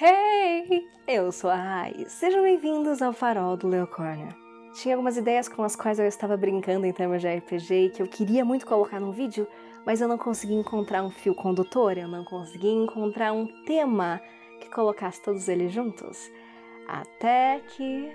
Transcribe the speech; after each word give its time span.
Hey! 0.00 0.88
Eu 1.08 1.32
sou 1.32 1.50
a 1.50 1.56
Rai. 1.56 2.04
Sejam 2.06 2.44
bem-vindos 2.44 3.02
ao 3.02 3.12
Farol 3.12 3.56
do 3.56 3.66
Leo 3.66 3.84
Corner. 3.88 4.32
Tinha 4.74 4.94
algumas 4.94 5.16
ideias 5.16 5.48
com 5.48 5.64
as 5.64 5.74
quais 5.74 5.98
eu 5.98 6.06
estava 6.06 6.36
brincando 6.36 6.86
em 6.86 6.92
termos 6.92 7.20
de 7.20 7.26
RPG 7.26 7.74
e 7.74 7.90
que 7.90 8.00
eu 8.00 8.06
queria 8.06 8.44
muito 8.44 8.64
colocar 8.64 9.00
no 9.00 9.10
vídeo, 9.10 9.44
mas 9.84 10.00
eu 10.00 10.06
não 10.06 10.16
consegui 10.16 10.54
encontrar 10.54 11.02
um 11.02 11.10
fio 11.10 11.34
condutor, 11.34 11.98
eu 11.98 12.06
não 12.06 12.24
consegui 12.24 12.68
encontrar 12.68 13.32
um 13.32 13.48
tema 13.64 14.20
que 14.60 14.70
colocasse 14.70 15.20
todos 15.20 15.48
eles 15.48 15.72
juntos. 15.72 16.30
Até 16.86 17.58
que. 17.58 18.12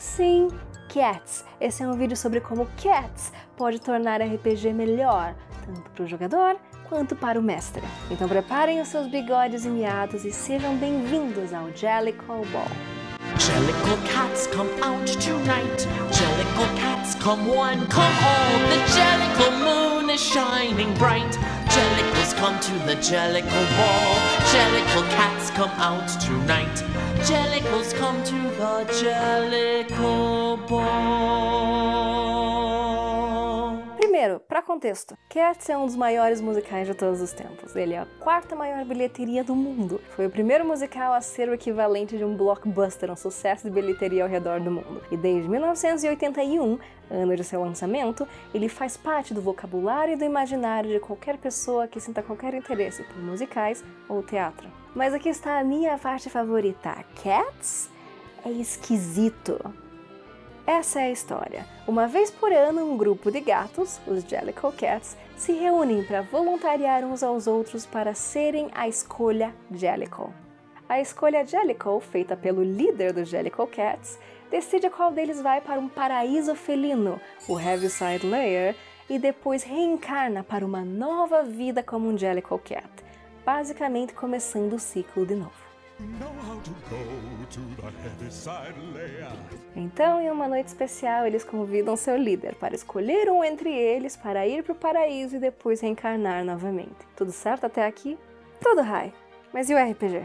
Sim, 0.00 0.48
Cats. 0.88 1.44
Esse 1.60 1.82
é 1.82 1.86
um 1.86 1.92
vídeo 1.92 2.16
sobre 2.16 2.40
como 2.40 2.66
Cats 2.82 3.32
pode 3.56 3.80
tornar 3.80 4.20
RPG 4.20 4.72
melhor, 4.72 5.34
tanto 5.66 5.90
para 5.90 6.04
o 6.04 6.06
jogador 6.06 6.56
quanto 6.88 7.14
para 7.14 7.38
o 7.38 7.42
mestre. 7.42 7.82
Então 8.10 8.28
preparem 8.28 8.80
os 8.80 8.88
seus 8.88 9.06
bigodes 9.06 9.64
e 9.64 9.68
miados 9.68 10.24
e 10.24 10.32
sejam 10.32 10.76
bem-vindos 10.76 11.52
ao 11.52 11.70
Jellicle 11.74 12.46
Ball. 12.50 12.98
Jellicle 13.38 13.96
cats 14.08 14.46
come 14.48 14.70
out 14.82 15.06
tonight. 15.20 15.86
Jellicle 16.10 16.68
cats 16.76 17.14
come 17.16 17.48
one, 17.48 17.86
come 17.86 18.16
all. 18.24 18.58
The 18.68 18.80
Jellicle 18.92 19.58
moon 19.58 20.10
is 20.10 20.20
shining 20.20 20.92
bright. 20.94 21.38
Jellicles 21.78 22.32
come 22.34 22.58
to 22.58 22.72
the 22.86 22.96
Jellicle 22.96 23.66
ball. 23.78 24.14
Jellicle 24.50 25.06
cats 25.10 25.50
come 25.50 25.70
out 25.78 26.08
tonight. 26.20 26.76
Jellicles 27.28 27.94
come 27.94 28.20
to 28.24 28.34
the 28.58 28.84
Jellicle 28.98 30.56
ball. 30.66 32.57
Para 34.58 34.66
contexto, 34.66 35.16
Cats 35.28 35.70
é 35.70 35.78
um 35.78 35.86
dos 35.86 35.94
maiores 35.94 36.40
musicais 36.40 36.84
de 36.84 36.92
todos 36.92 37.20
os 37.20 37.32
tempos. 37.32 37.76
Ele 37.76 37.94
é 37.94 38.00
a 38.00 38.06
quarta 38.18 38.56
maior 38.56 38.84
bilheteria 38.84 39.44
do 39.44 39.54
mundo. 39.54 40.00
Foi 40.16 40.26
o 40.26 40.30
primeiro 40.30 40.66
musical 40.66 41.12
a 41.12 41.20
ser 41.20 41.48
o 41.48 41.54
equivalente 41.54 42.18
de 42.18 42.24
um 42.24 42.36
blockbuster, 42.36 43.08
um 43.08 43.14
sucesso 43.14 43.68
de 43.68 43.70
bilheteria 43.70 44.24
ao 44.24 44.28
redor 44.28 44.58
do 44.58 44.68
mundo. 44.68 45.00
E 45.12 45.16
desde 45.16 45.48
1981, 45.48 46.76
ano 47.08 47.36
de 47.36 47.44
seu 47.44 47.62
lançamento, 47.62 48.26
ele 48.52 48.68
faz 48.68 48.96
parte 48.96 49.32
do 49.32 49.40
vocabulário 49.40 50.14
e 50.14 50.16
do 50.16 50.24
imaginário 50.24 50.90
de 50.90 50.98
qualquer 50.98 51.38
pessoa 51.38 51.86
que 51.86 52.00
sinta 52.00 52.20
qualquer 52.20 52.52
interesse 52.52 53.04
por 53.04 53.22
musicais 53.22 53.84
ou 54.08 54.24
teatro. 54.24 54.68
Mas 54.92 55.14
aqui 55.14 55.28
está 55.28 55.60
a 55.60 55.62
minha 55.62 55.96
parte 55.98 56.28
favorita. 56.28 57.04
Cats 57.22 57.88
é 58.44 58.50
esquisito. 58.50 59.87
Essa 60.68 61.00
é 61.00 61.04
a 61.04 61.10
história. 61.10 61.64
Uma 61.86 62.06
vez 62.06 62.30
por 62.30 62.52
ano, 62.52 62.84
um 62.84 62.94
grupo 62.94 63.30
de 63.30 63.40
gatos, 63.40 63.98
os 64.06 64.22
Jellicle 64.22 64.70
Cats, 64.72 65.16
se 65.34 65.52
reúnem 65.52 66.04
para 66.04 66.20
voluntariar 66.20 67.04
uns 67.04 67.22
aos 67.22 67.46
outros 67.46 67.86
para 67.86 68.12
serem 68.12 68.68
a 68.74 68.86
escolha 68.86 69.54
Jellicle. 69.72 70.26
A 70.86 71.00
escolha 71.00 71.42
Jellicle, 71.46 72.02
feita 72.02 72.36
pelo 72.36 72.62
líder 72.62 73.14
dos 73.14 73.30
Jellicle 73.30 73.66
Cats, 73.68 74.18
decide 74.50 74.90
qual 74.90 75.10
deles 75.10 75.40
vai 75.40 75.62
para 75.62 75.80
um 75.80 75.88
paraíso 75.88 76.54
felino, 76.54 77.18
o 77.48 77.58
Heaviside 77.58 78.26
Layer, 78.26 78.76
e 79.08 79.18
depois 79.18 79.62
reencarna 79.62 80.44
para 80.44 80.66
uma 80.66 80.84
nova 80.84 81.44
vida 81.44 81.82
como 81.82 82.10
um 82.10 82.18
Jellicle 82.18 82.58
Cat, 82.58 82.90
basicamente 83.42 84.12
começando 84.12 84.74
o 84.74 84.78
ciclo 84.78 85.24
de 85.24 85.34
novo. 85.34 85.67
Know 86.00 86.30
how 86.46 86.60
to 86.60 86.70
go 86.88 87.02
to 87.50 87.60
the 87.82 87.88
heavy 88.04 88.30
side 88.30 88.74
layer. 88.94 89.32
Então, 89.74 90.20
em 90.20 90.30
uma 90.30 90.46
noite 90.46 90.68
especial, 90.68 91.26
eles 91.26 91.42
convidam 91.42 91.96
seu 91.96 92.16
líder 92.16 92.54
para 92.54 92.72
escolher 92.72 93.28
um 93.28 93.42
entre 93.42 93.68
eles 93.74 94.16
para 94.16 94.46
ir 94.46 94.62
para 94.62 94.72
o 94.74 94.76
paraíso 94.76 95.34
e 95.34 95.38
depois 95.40 95.80
reencarnar 95.80 96.44
novamente. 96.44 96.94
Tudo 97.16 97.32
certo 97.32 97.66
até 97.66 97.84
aqui? 97.84 98.16
Tudo 98.62 98.80
high. 98.80 99.12
Mas 99.52 99.68
e 99.70 99.74
o 99.74 99.76
RPG? 99.76 100.24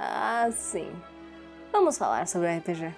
Ah, 0.00 0.48
sim. 0.50 0.90
Vamos 1.70 1.96
falar 1.96 2.26
sobre 2.26 2.48
o 2.48 2.58
RPG. 2.58 2.92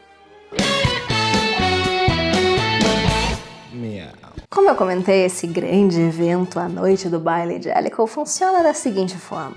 Como 4.49 4.71
eu 4.71 4.75
comentei, 4.75 5.27
esse 5.27 5.47
grande 5.47 6.01
evento, 6.01 6.59
a 6.59 6.67
noite 6.67 7.11
do 7.11 7.21
baile 7.21 7.59
de 7.59 7.65
Jellicle, 7.65 8.07
funciona 8.07 8.63
da 8.63 8.73
seguinte 8.73 9.19
forma. 9.19 9.57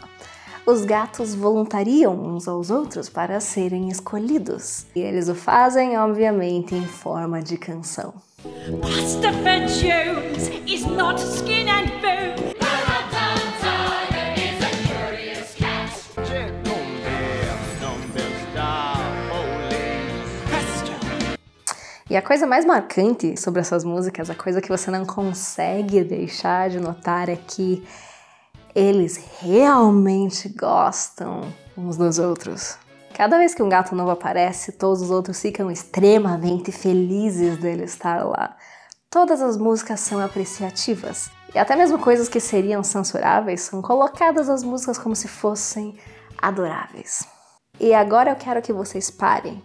Os 0.69 0.85
gatos 0.85 1.33
voluntariam 1.33 2.13
uns 2.13 2.47
aos 2.47 2.69
outros 2.69 3.09
para 3.09 3.39
serem 3.39 3.89
escolhidos. 3.89 4.85
E 4.95 4.99
eles 4.99 5.27
o 5.27 5.33
fazem, 5.33 5.97
obviamente, 5.97 6.75
em 6.75 6.85
forma 6.85 7.41
de 7.41 7.57
canção. 7.57 8.13
Christopher 8.83 9.65
Jones 9.65 10.51
is 10.67 10.85
not 10.85 11.19
skin 11.19 11.67
and 11.67 11.87
bone. 12.03 12.55
E 22.07 22.15
a 22.15 22.21
coisa 22.21 22.45
mais 22.45 22.63
marcante 22.63 23.39
sobre 23.41 23.61
essas 23.61 23.83
músicas, 23.83 24.29
a 24.29 24.35
coisa 24.35 24.61
que 24.61 24.69
você 24.69 24.91
não 24.91 25.03
consegue 25.03 26.03
deixar 26.03 26.69
de 26.69 26.79
notar 26.79 27.27
é 27.27 27.35
que 27.35 27.83
eles 28.79 29.19
realmente 29.41 30.47
gostam 30.49 31.41
uns 31.77 31.97
dos 31.97 32.17
outros. 32.17 32.77
Cada 33.13 33.37
vez 33.37 33.53
que 33.53 33.61
um 33.61 33.67
gato 33.67 33.93
novo 33.93 34.11
aparece, 34.11 34.71
todos 34.71 35.01
os 35.01 35.11
outros 35.11 35.41
ficam 35.41 35.69
extremamente 35.69 36.71
felizes 36.71 37.57
dele 37.57 37.83
estar 37.83 38.23
lá. 38.23 38.55
Todas 39.09 39.41
as 39.41 39.57
músicas 39.57 39.99
são 39.99 40.21
apreciativas. 40.21 41.29
E 41.53 41.59
até 41.59 41.75
mesmo 41.75 41.99
coisas 41.99 42.29
que 42.29 42.39
seriam 42.39 42.81
censuráveis 42.81 43.61
são 43.61 43.81
colocadas 43.81 44.47
nas 44.47 44.63
músicas 44.63 44.97
como 44.97 45.15
se 45.15 45.27
fossem 45.27 45.97
adoráveis. 46.41 47.27
E 47.79 47.93
agora 47.93 48.31
eu 48.31 48.35
quero 48.37 48.61
que 48.61 48.71
vocês 48.71 49.11
parem 49.11 49.61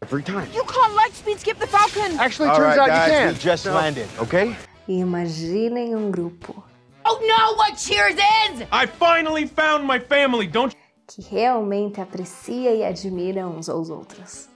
Every 0.00 0.22
time. 0.22 0.48
You 0.54 0.64
can't 0.64 0.94
light 0.94 1.14
speed 1.14 1.38
skip 1.38 1.58
the 1.60 1.66
Falcon. 1.66 2.18
Actually, 2.18 2.50
All 2.50 2.56
turns 2.56 2.76
right, 2.76 2.80
out 2.80 2.88
guys, 2.88 3.12
you 3.12 3.28
we 3.28 3.34
can. 3.34 3.40
just 3.40 3.66
landed, 3.66 4.08
okay? 4.18 4.56
e 4.88 5.00
imaginem 5.00 5.94
um 5.94 6.10
grupo 6.10 6.64
Oh 7.10 7.18
no, 7.22 7.56
what 7.56 7.78
Cheers 7.78 8.16
is? 8.16 8.66
I 8.70 8.84
finally 8.84 9.46
found 9.46 9.86
my 9.86 9.98
family, 9.98 10.46
don't 10.46 10.76
que 11.06 11.22
realmente 11.22 12.02
aprecia 12.02 12.74
e 12.74 12.84
admira 12.84 13.48
uns 13.48 13.66
aos 13.70 13.88
outros. 13.88 14.46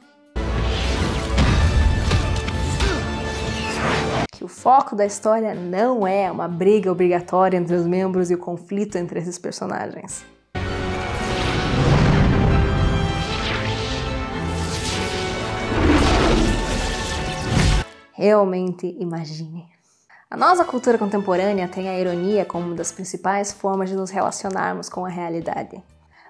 Que 4.30 4.44
o 4.44 4.48
foco 4.48 4.94
da 4.94 5.06
história 5.06 5.54
não 5.54 6.06
é 6.06 6.30
uma 6.30 6.46
briga 6.46 6.92
obrigatória 6.92 7.56
entre 7.56 7.74
os 7.74 7.86
membros 7.86 8.30
e 8.30 8.34
o 8.34 8.38
conflito 8.38 8.98
entre 8.98 9.18
esses 9.18 9.38
personagens. 9.38 10.22
Realmente 18.12 18.94
imagine. 19.00 19.81
A 20.32 20.36
nossa 20.38 20.64
cultura 20.64 20.96
contemporânea 20.96 21.68
tem 21.68 21.90
a 21.90 22.00
ironia 22.00 22.46
como 22.46 22.64
uma 22.64 22.74
das 22.74 22.90
principais 22.90 23.52
formas 23.52 23.90
de 23.90 23.94
nos 23.94 24.08
relacionarmos 24.08 24.88
com 24.88 25.04
a 25.04 25.08
realidade. 25.10 25.84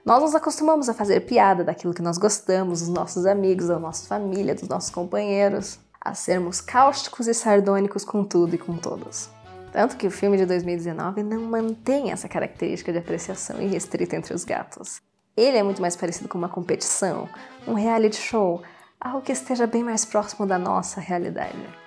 Nós 0.04 0.20
nos 0.20 0.34
acostumamos 0.34 0.88
a 0.88 0.92
fazer 0.92 1.20
piada 1.20 1.62
daquilo 1.62 1.94
que 1.94 2.02
nós 2.02 2.18
gostamos, 2.18 2.80
dos 2.80 2.88
nossos 2.88 3.26
amigos, 3.26 3.68
da 3.68 3.78
nossa 3.78 4.04
família, 4.08 4.56
dos 4.56 4.66
nossos 4.66 4.90
companheiros, 4.90 5.78
a 6.00 6.14
sermos 6.14 6.60
cáusticos 6.60 7.28
e 7.28 7.32
sardônicos 7.32 8.04
com 8.04 8.24
tudo 8.24 8.56
e 8.56 8.58
com 8.58 8.76
todos. 8.76 9.30
Tanto 9.70 9.96
que 9.96 10.08
o 10.08 10.10
filme 10.10 10.36
de 10.36 10.46
2019 10.46 11.22
não 11.22 11.42
mantém 11.42 12.10
essa 12.10 12.28
característica 12.28 12.90
de 12.90 12.98
apreciação 12.98 13.62
irrestrita 13.62 14.16
entre 14.16 14.34
os 14.34 14.44
gatos. 14.44 15.00
Ele 15.36 15.58
é 15.58 15.62
muito 15.62 15.80
mais 15.80 15.94
parecido 15.94 16.28
com 16.28 16.36
uma 16.36 16.48
competição, 16.48 17.28
um 17.68 17.74
reality 17.74 18.16
show, 18.16 18.64
algo 19.00 19.22
que 19.22 19.30
esteja 19.30 19.64
bem 19.64 19.84
mais 19.84 20.04
próximo 20.04 20.44
da 20.44 20.58
nossa 20.58 21.00
realidade. 21.00 21.81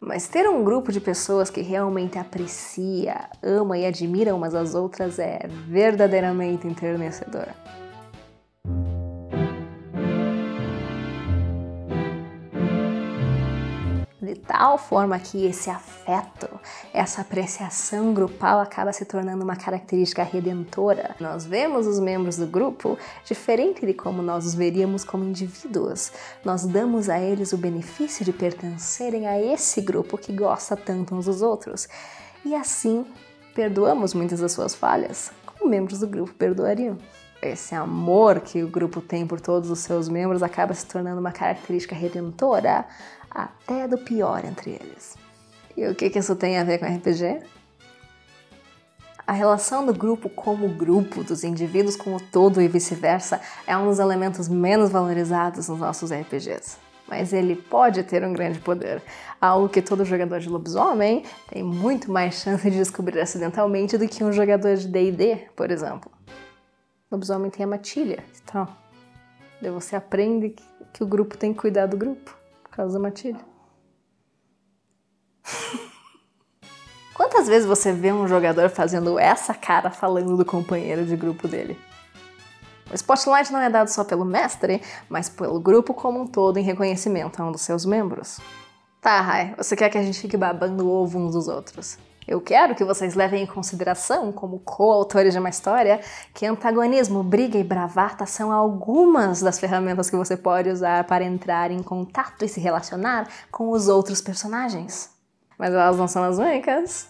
Mas 0.00 0.28
ter 0.28 0.48
um 0.48 0.62
grupo 0.62 0.92
de 0.92 1.00
pessoas 1.00 1.50
que 1.50 1.60
realmente 1.60 2.18
aprecia, 2.18 3.28
ama 3.42 3.76
e 3.76 3.84
admira 3.84 4.34
umas 4.34 4.54
às 4.54 4.74
outras 4.74 5.18
é 5.18 5.40
verdadeiramente 5.66 6.68
enternecedor. 6.68 7.48
Tal 14.46 14.78
forma 14.78 15.18
que 15.18 15.44
esse 15.44 15.68
afeto, 15.68 16.48
essa 16.92 17.20
apreciação 17.20 18.14
grupal 18.14 18.60
acaba 18.60 18.92
se 18.92 19.04
tornando 19.04 19.44
uma 19.44 19.56
característica 19.56 20.22
redentora. 20.22 21.14
Nós 21.20 21.44
vemos 21.44 21.86
os 21.86 22.00
membros 22.00 22.36
do 22.36 22.46
grupo 22.46 22.96
diferente 23.24 23.84
de 23.84 23.92
como 23.92 24.22
nós 24.22 24.46
os 24.46 24.54
veríamos 24.54 25.04
como 25.04 25.24
indivíduos. 25.24 26.12
Nós 26.44 26.64
damos 26.64 27.08
a 27.08 27.20
eles 27.20 27.52
o 27.52 27.58
benefício 27.58 28.24
de 28.24 28.32
pertencerem 28.32 29.26
a 29.26 29.40
esse 29.40 29.80
grupo 29.80 30.16
que 30.16 30.32
gosta 30.32 30.76
tanto 30.76 31.14
uns 31.14 31.26
dos 31.26 31.42
outros. 31.42 31.88
E 32.44 32.54
assim, 32.54 33.04
perdoamos 33.54 34.14
muitas 34.14 34.40
das 34.40 34.52
suas 34.52 34.74
falhas, 34.74 35.32
como 35.44 35.68
membros 35.68 36.00
do 36.00 36.06
grupo 36.06 36.32
perdoariam. 36.34 36.96
Esse 37.40 37.72
amor 37.72 38.40
que 38.40 38.64
o 38.64 38.68
grupo 38.68 39.00
tem 39.00 39.24
por 39.24 39.40
todos 39.40 39.70
os 39.70 39.78
seus 39.78 40.08
membros 40.08 40.42
acaba 40.42 40.74
se 40.74 40.84
tornando 40.84 41.20
uma 41.20 41.30
característica 41.30 41.94
redentora 41.94 42.84
até 43.30 43.86
do 43.86 43.98
pior 43.98 44.44
entre 44.44 44.70
eles. 44.70 45.16
E 45.76 45.86
o 45.86 45.94
que, 45.94 46.10
que 46.10 46.18
isso 46.18 46.34
tem 46.34 46.58
a 46.58 46.64
ver 46.64 46.78
com 46.78 46.86
RPG? 46.86 47.40
A 49.28 49.32
relação 49.32 49.84
do 49.84 49.92
grupo 49.92 50.30
como 50.30 50.66
grupo, 50.70 51.22
dos 51.22 51.44
indivíduos 51.44 51.96
como 51.96 52.18
todo 52.18 52.62
e 52.62 52.66
vice-versa, 52.66 53.40
é 53.66 53.76
um 53.76 53.86
dos 53.86 53.98
elementos 53.98 54.48
menos 54.48 54.90
valorizados 54.90 55.68
nos 55.68 55.78
nossos 55.78 56.10
RPGs. 56.10 56.78
Mas 57.06 57.34
ele 57.34 57.54
pode 57.54 58.02
ter 58.04 58.24
um 58.24 58.32
grande 58.32 58.58
poder, 58.58 59.02
algo 59.38 59.68
que 59.68 59.82
todo 59.82 60.04
jogador 60.04 60.40
de 60.40 60.48
lobisomem 60.48 61.24
tem 61.50 61.62
muito 61.62 62.10
mais 62.10 62.36
chance 62.36 62.70
de 62.70 62.78
descobrir 62.78 63.20
acidentalmente 63.20 63.98
do 63.98 64.08
que 64.08 64.24
um 64.24 64.32
jogador 64.32 64.76
de 64.76 64.88
DD, 64.88 65.48
por 65.54 65.70
exemplo. 65.70 66.10
Lobisomem 67.10 67.50
tem 67.50 67.64
a 67.64 67.66
matilha, 67.66 68.24
então. 68.42 68.66
Daí 69.60 69.70
você 69.70 69.96
aprende 69.96 70.56
que, 70.92 71.02
o 71.02 71.06
grupo 71.06 71.36
tem 71.36 71.52
que 71.52 71.60
cuidar 71.60 71.84
do 71.84 71.96
grupo 71.96 72.37
causa 72.78 72.96
da 72.96 73.02
matilha. 73.02 73.44
Quantas 77.12 77.48
vezes 77.48 77.66
você 77.66 77.92
vê 77.92 78.12
um 78.12 78.28
jogador 78.28 78.70
fazendo 78.70 79.18
essa 79.18 79.52
cara 79.52 79.90
falando 79.90 80.36
do 80.36 80.44
companheiro 80.44 81.04
de 81.04 81.16
grupo 81.16 81.48
dele? 81.48 81.76
O 82.90 82.94
spotlight 82.94 83.52
não 83.52 83.60
é 83.60 83.68
dado 83.68 83.88
só 83.88 84.04
pelo 84.04 84.24
mestre, 84.24 84.80
mas 85.08 85.28
pelo 85.28 85.58
grupo 85.58 85.92
como 85.92 86.20
um 86.20 86.26
todo 86.26 86.58
em 86.58 86.62
reconhecimento 86.62 87.42
a 87.42 87.46
um 87.46 87.52
dos 87.52 87.62
seus 87.62 87.84
membros. 87.84 88.38
Tá, 89.00 89.20
Rai, 89.20 89.54
você 89.56 89.74
quer 89.74 89.90
que 89.90 89.98
a 89.98 90.02
gente 90.02 90.20
fique 90.20 90.36
babando 90.36 90.86
o 90.86 90.90
ovo 90.90 91.18
uns 91.18 91.32
dos 91.32 91.48
outros? 91.48 91.98
Eu 92.28 92.42
quero 92.42 92.74
que 92.74 92.84
vocês 92.84 93.14
levem 93.14 93.44
em 93.44 93.46
consideração, 93.46 94.30
como 94.30 94.58
coautores 94.58 95.32
de 95.32 95.38
uma 95.38 95.48
história, 95.48 95.98
que 96.34 96.44
antagonismo, 96.44 97.22
briga 97.22 97.56
e 97.56 97.64
bravata 97.64 98.26
são 98.26 98.52
algumas 98.52 99.40
das 99.40 99.58
ferramentas 99.58 100.10
que 100.10 100.16
você 100.16 100.36
pode 100.36 100.68
usar 100.68 101.04
para 101.04 101.24
entrar 101.24 101.70
em 101.70 101.82
contato 101.82 102.44
e 102.44 102.48
se 102.48 102.60
relacionar 102.60 103.26
com 103.50 103.70
os 103.70 103.88
outros 103.88 104.20
personagens. 104.20 105.10
Mas 105.58 105.72
elas 105.72 105.96
não 105.96 106.06
são 106.06 106.22
as 106.22 106.36
únicas. 106.36 107.08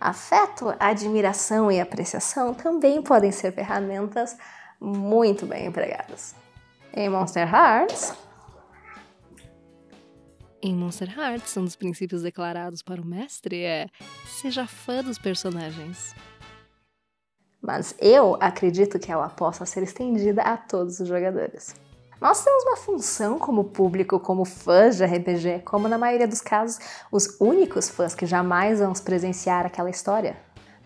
Afeto, 0.00 0.72
admiração 0.78 1.72
e 1.72 1.80
apreciação 1.80 2.54
também 2.54 3.02
podem 3.02 3.32
ser 3.32 3.50
ferramentas 3.50 4.36
muito 4.80 5.46
bem 5.46 5.66
empregadas. 5.66 6.32
Em 6.92 7.08
Monster 7.08 7.52
Hearts, 7.52 8.14
Em 10.66 10.74
Monster 10.74 11.12
Hearts, 11.20 11.54
um 11.58 11.64
dos 11.64 11.76
princípios 11.76 12.22
declarados 12.22 12.80
para 12.80 12.98
o 12.98 13.04
mestre 13.04 13.64
é 13.64 13.86
seja 14.26 14.66
fã 14.66 15.04
dos 15.04 15.18
personagens. 15.18 16.14
mas 17.60 17.94
eu 17.98 18.38
acredito 18.40 18.98
que 18.98 19.12
ela 19.12 19.28
possa 19.28 19.66
ser 19.66 19.82
estendida 19.82 20.40
a 20.40 20.56
todos 20.56 21.00
os 21.00 21.06
jogadores. 21.06 21.74
Nós 22.18 22.42
temos 22.42 22.64
uma 22.64 22.78
função 22.78 23.38
como 23.38 23.64
público, 23.64 24.18
como 24.18 24.46
fãs 24.46 24.96
de 24.96 25.04
RPG, 25.04 25.64
como 25.66 25.86
na 25.86 25.98
maioria 25.98 26.26
dos 26.26 26.40
casos, 26.40 26.78
os 27.12 27.38
únicos 27.38 27.90
fãs 27.90 28.14
que 28.14 28.24
jamais 28.24 28.80
vamos 28.80 29.02
presenciar 29.02 29.66
aquela 29.66 29.90
história. 29.90 30.34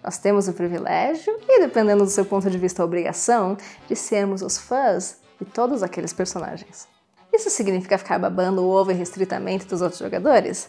Nós 0.03 0.19
temos 0.19 0.49
o 0.49 0.53
privilégio, 0.53 1.39
e 1.49 1.61
dependendo 1.61 2.03
do 2.03 2.11
seu 2.11 2.25
ponto 2.25 2.51
de 2.51 2.59
vista, 2.59 2.83
a 2.83 2.85
obrigação, 2.85 3.57
de 3.87 3.95
sermos 3.95 4.43
os 4.43 4.59
fãs 4.59 5.21
de 5.39 5.45
todos 5.45 5.85
aqueles 5.85 6.13
personagens. 6.13 6.98
Isso 7.33 7.51
significa 7.51 7.99
ficar 7.99 8.19
babando 8.19 8.63
o 8.63 8.69
ovo 8.69 8.91
irrestritamente 8.91 9.67
dos 9.67 9.83
outros 9.83 10.01
jogadores? 10.01 10.69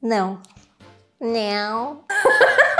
Não. 0.00 0.40
Não. 1.20 2.04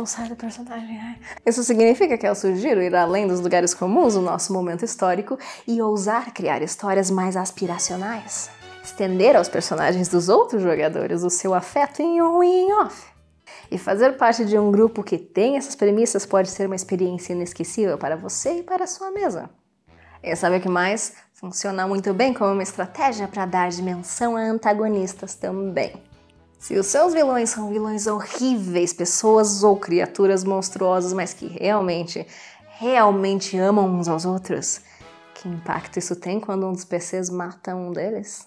Não 0.00 0.06
sai 0.06 0.28
do 0.30 0.36
personagem. 0.36 0.98
ai. 0.98 1.18
Isso 1.44 1.62
significa 1.62 2.16
que 2.16 2.26
eu 2.26 2.34
sugiro 2.34 2.80
ir 2.80 2.94
além 2.96 3.26
dos 3.26 3.40
lugares 3.40 3.74
comuns 3.74 4.14
do 4.14 4.22
nosso 4.22 4.50
momento 4.50 4.82
histórico 4.82 5.38
e 5.66 5.82
ousar 5.82 6.32
criar 6.32 6.62
histórias 6.62 7.10
mais 7.10 7.36
aspiracionais. 7.36 8.50
Estender 8.82 9.36
aos 9.36 9.48
personagens 9.48 10.08
dos 10.08 10.30
outros 10.30 10.62
jogadores 10.62 11.22
o 11.22 11.28
seu 11.28 11.52
afeto 11.52 12.00
em 12.00 12.22
on 12.22 12.42
e 12.42 12.48
em 12.48 12.72
off. 12.80 13.10
E 13.70 13.78
fazer 13.78 14.16
parte 14.16 14.44
de 14.44 14.58
um 14.58 14.72
grupo 14.72 15.02
que 15.02 15.16
tem 15.16 15.56
essas 15.56 15.76
premissas 15.76 16.26
pode 16.26 16.50
ser 16.50 16.66
uma 16.66 16.74
experiência 16.74 17.32
inesquecível 17.32 17.96
para 17.96 18.16
você 18.16 18.58
e 18.58 18.62
para 18.62 18.84
a 18.84 18.86
sua 18.86 19.10
mesa. 19.12 19.48
E 20.22 20.34
sabe 20.34 20.56
o 20.56 20.60
que 20.60 20.68
mais? 20.68 21.14
Funciona 21.32 21.86
muito 21.86 22.12
bem 22.12 22.34
como 22.34 22.52
uma 22.52 22.62
estratégia 22.62 23.28
para 23.28 23.46
dar 23.46 23.70
dimensão 23.70 24.36
a 24.36 24.40
antagonistas 24.40 25.34
também. 25.34 25.92
Se 26.58 26.78
os 26.78 26.86
seus 26.86 27.14
vilões 27.14 27.48
são 27.48 27.70
vilões 27.70 28.06
horríveis, 28.06 28.92
pessoas 28.92 29.62
ou 29.62 29.76
criaturas 29.76 30.44
monstruosas, 30.44 31.14
mas 31.14 31.32
que 31.32 31.46
realmente, 31.46 32.26
realmente 32.76 33.56
amam 33.56 33.88
uns 33.88 34.08
aos 34.08 34.26
outros, 34.26 34.82
que 35.34 35.48
impacto 35.48 35.98
isso 35.98 36.14
tem 36.16 36.38
quando 36.38 36.66
um 36.66 36.72
dos 36.72 36.84
PCs 36.84 37.30
mata 37.30 37.74
um 37.74 37.92
deles? 37.92 38.46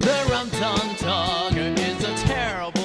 The 0.00 0.24
rum 0.24 0.48
tum 0.50 1.56
is 1.56 2.04
a 2.04 2.26
terrible 2.26 2.81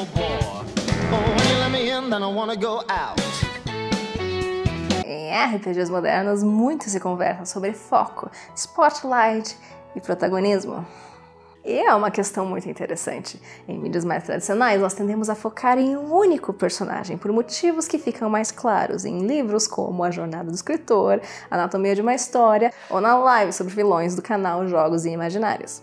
Em 5.05 5.29
RPGs 5.29 5.91
modernos, 5.91 6.41
muito 6.41 6.89
se 6.89 7.01
conversa 7.01 7.45
sobre 7.45 7.73
foco, 7.73 8.31
spotlight 8.55 9.57
e 9.93 9.99
protagonismo. 9.99 10.85
E 11.65 11.79
é 11.79 11.93
uma 11.93 12.09
questão 12.09 12.45
muito 12.45 12.69
interessante. 12.69 13.41
Em 13.67 13.77
mídias 13.77 14.05
mais 14.05 14.23
tradicionais, 14.23 14.79
nós 14.79 14.93
tendemos 14.93 15.29
a 15.29 15.35
focar 15.35 15.77
em 15.77 15.97
um 15.97 16.13
único 16.13 16.53
personagem, 16.53 17.17
por 17.17 17.29
motivos 17.33 17.89
que 17.89 17.99
ficam 17.99 18.29
mais 18.29 18.51
claros 18.51 19.03
em 19.03 19.27
livros 19.27 19.67
como 19.67 20.01
A 20.01 20.09
Jornada 20.09 20.49
do 20.49 20.55
Escritor, 20.55 21.19
Anatomia 21.51 21.93
de 21.93 22.01
uma 22.01 22.15
História 22.15 22.71
ou 22.89 23.01
na 23.01 23.17
live 23.17 23.51
sobre 23.51 23.75
vilões 23.75 24.15
do 24.15 24.21
canal 24.21 24.65
Jogos 24.65 25.03
e 25.03 25.09
Imaginários. 25.09 25.81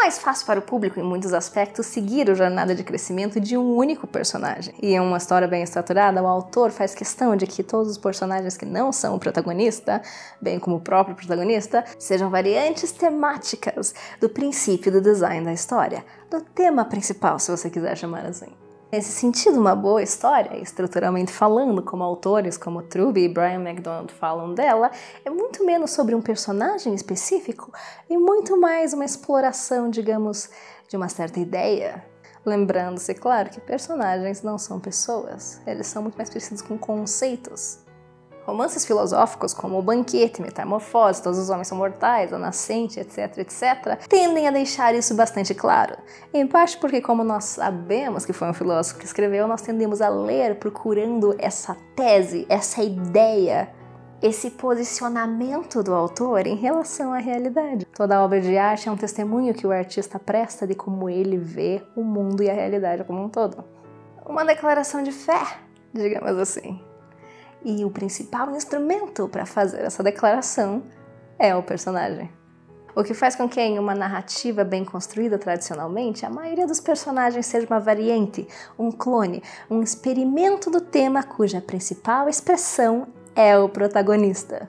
Mais 0.00 0.18
fácil 0.18 0.46
para 0.46 0.58
o 0.58 0.62
público, 0.62 0.98
em 0.98 1.02
muitos 1.02 1.34
aspectos, 1.34 1.84
seguir 1.84 2.30
a 2.30 2.34
jornada 2.34 2.74
de 2.74 2.82
crescimento 2.82 3.38
de 3.38 3.54
um 3.58 3.76
único 3.76 4.06
personagem. 4.06 4.74
E 4.80 4.94
em 4.94 4.98
uma 4.98 5.18
história 5.18 5.46
bem 5.46 5.62
estruturada, 5.62 6.22
o 6.22 6.26
autor 6.26 6.70
faz 6.70 6.94
questão 6.94 7.36
de 7.36 7.46
que 7.46 7.62
todos 7.62 7.90
os 7.90 7.98
personagens 7.98 8.56
que 8.56 8.64
não 8.64 8.92
são 8.92 9.14
o 9.14 9.18
protagonista, 9.20 10.00
bem 10.40 10.58
como 10.58 10.76
o 10.76 10.80
próprio 10.80 11.14
protagonista, 11.14 11.84
sejam 11.98 12.30
variantes 12.30 12.92
temáticas 12.92 13.94
do 14.18 14.30
princípio 14.30 14.90
do 14.90 15.02
design 15.02 15.44
da 15.44 15.52
história, 15.52 16.02
do 16.30 16.40
tema 16.40 16.82
principal, 16.86 17.38
se 17.38 17.50
você 17.50 17.68
quiser 17.68 17.94
chamar 17.94 18.24
assim. 18.24 18.69
Nesse 18.92 19.12
sentido, 19.12 19.60
uma 19.60 19.76
boa 19.76 20.02
história, 20.02 20.60
estruturalmente 20.60 21.30
falando, 21.30 21.80
como 21.80 22.02
autores 22.02 22.56
como 22.56 22.82
Truby 22.82 23.22
e 23.22 23.28
Brian 23.28 23.60
McDonald 23.60 24.12
falam 24.12 24.52
dela, 24.52 24.90
é 25.24 25.30
muito 25.30 25.64
menos 25.64 25.92
sobre 25.92 26.12
um 26.12 26.20
personagem 26.20 26.92
específico 26.92 27.72
e 28.08 28.18
muito 28.18 28.60
mais 28.60 28.92
uma 28.92 29.04
exploração, 29.04 29.88
digamos, 29.88 30.50
de 30.88 30.96
uma 30.96 31.08
certa 31.08 31.38
ideia. 31.38 32.04
Lembrando-se, 32.44 33.14
claro, 33.14 33.50
que 33.50 33.60
personagens 33.60 34.42
não 34.42 34.58
são 34.58 34.80
pessoas, 34.80 35.60
eles 35.64 35.86
são 35.86 36.02
muito 36.02 36.16
mais 36.16 36.28
parecidos 36.28 36.60
com 36.60 36.76
conceitos. 36.76 37.78
Romances 38.46 38.84
filosóficos 38.84 39.52
como 39.52 39.78
O 39.78 39.82
Banquete, 39.82 40.40
Metamorfose, 40.40 41.22
Todos 41.22 41.38
os 41.38 41.50
Homens 41.50 41.68
São 41.68 41.78
Mortais, 41.78 42.32
A 42.32 42.38
Nascente, 42.38 42.98
etc, 42.98 43.38
etc, 43.38 43.98
tendem 44.08 44.48
a 44.48 44.50
deixar 44.50 44.94
isso 44.94 45.14
bastante 45.14 45.54
claro. 45.54 45.96
Em 46.32 46.46
parte 46.46 46.78
porque, 46.78 47.00
como 47.00 47.22
nós 47.22 47.44
sabemos 47.44 48.24
que 48.24 48.32
foi 48.32 48.48
um 48.48 48.54
filósofo 48.54 48.98
que 48.98 49.04
escreveu, 49.04 49.46
nós 49.46 49.62
tendemos 49.62 50.00
a 50.00 50.08
ler 50.08 50.56
procurando 50.56 51.34
essa 51.38 51.76
tese, 51.94 52.46
essa 52.48 52.82
ideia, 52.82 53.70
esse 54.22 54.50
posicionamento 54.50 55.82
do 55.82 55.94
autor 55.94 56.46
em 56.46 56.56
relação 56.56 57.12
à 57.12 57.18
realidade. 57.18 57.86
Toda 57.94 58.22
obra 58.22 58.40
de 58.40 58.56
arte 58.56 58.88
é 58.88 58.92
um 58.92 58.96
testemunho 58.96 59.54
que 59.54 59.66
o 59.66 59.72
artista 59.72 60.18
presta 60.18 60.66
de 60.66 60.74
como 60.74 61.08
ele 61.08 61.38
vê 61.38 61.82
o 61.96 62.02
mundo 62.02 62.42
e 62.42 62.50
a 62.50 62.54
realidade 62.54 63.04
como 63.04 63.22
um 63.22 63.28
todo. 63.28 63.64
Uma 64.26 64.44
declaração 64.44 65.02
de 65.02 65.12
fé, 65.12 65.40
digamos 65.92 66.36
assim. 66.38 66.89
E 67.64 67.84
o 67.84 67.90
principal 67.90 68.50
instrumento 68.56 69.28
para 69.28 69.44
fazer 69.44 69.80
essa 69.80 70.02
declaração 70.02 70.82
é 71.38 71.54
o 71.54 71.62
personagem. 71.62 72.30
O 72.94 73.04
que 73.04 73.14
faz 73.14 73.36
com 73.36 73.48
que 73.48 73.60
em 73.60 73.78
uma 73.78 73.94
narrativa 73.94 74.64
bem 74.64 74.84
construída 74.84 75.38
tradicionalmente, 75.38 76.26
a 76.26 76.30
maioria 76.30 76.66
dos 76.66 76.80
personagens 76.80 77.46
seja 77.46 77.66
uma 77.66 77.78
variante, 77.78 78.48
um 78.78 78.90
clone, 78.90 79.42
um 79.70 79.82
experimento 79.82 80.70
do 80.70 80.80
tema 80.80 81.22
cuja 81.22 81.60
principal 81.60 82.28
expressão 82.28 83.06
é 83.36 83.56
o 83.56 83.68
protagonista. 83.68 84.66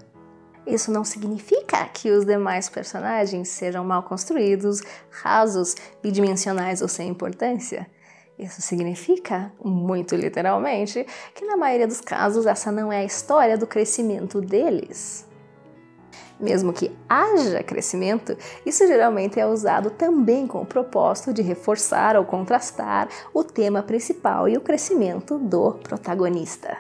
Isso 0.68 0.92
não 0.92 1.04
significa 1.04 1.86
que 1.88 2.12
os 2.12 2.24
demais 2.24 2.70
personagens 2.70 3.50
sejam 3.50 3.84
mal 3.84 4.04
construídos, 4.04 4.82
rasos, 5.10 5.76
bidimensionais 6.04 6.82
ou 6.82 6.88
sem 6.88 7.10
importância. 7.10 7.88
Isso 8.42 8.60
significa, 8.60 9.54
muito 9.64 10.16
literalmente, 10.16 11.06
que 11.36 11.46
na 11.46 11.56
maioria 11.56 11.88
dos 11.88 12.02
casos 12.02 12.48
essa 12.48 12.72
não 12.72 12.92
é 12.92 12.98
a 12.98 13.06
história 13.06 13.56
do 13.56 13.68
crescimento 13.68 14.42
deles. 14.42 15.28
Mesmo 16.40 16.74
que 16.74 16.92
haja 17.08 17.62
crescimento, 17.62 18.36
isso 18.66 18.88
geralmente 18.88 19.40
é 19.40 19.46
usado 19.46 19.92
também 19.92 20.48
com 20.48 20.60
o 20.64 20.66
propósito 20.66 21.32
de 21.32 21.44
reforçar 21.44 22.18
ou 22.18 22.26
contrastar 22.26 23.08
o 23.32 23.44
tema 23.44 23.84
principal 23.84 24.50
e 24.50 24.58
o 24.58 24.62
crescimento 24.62 25.38
do 25.38 25.74
protagonista. 25.74 26.76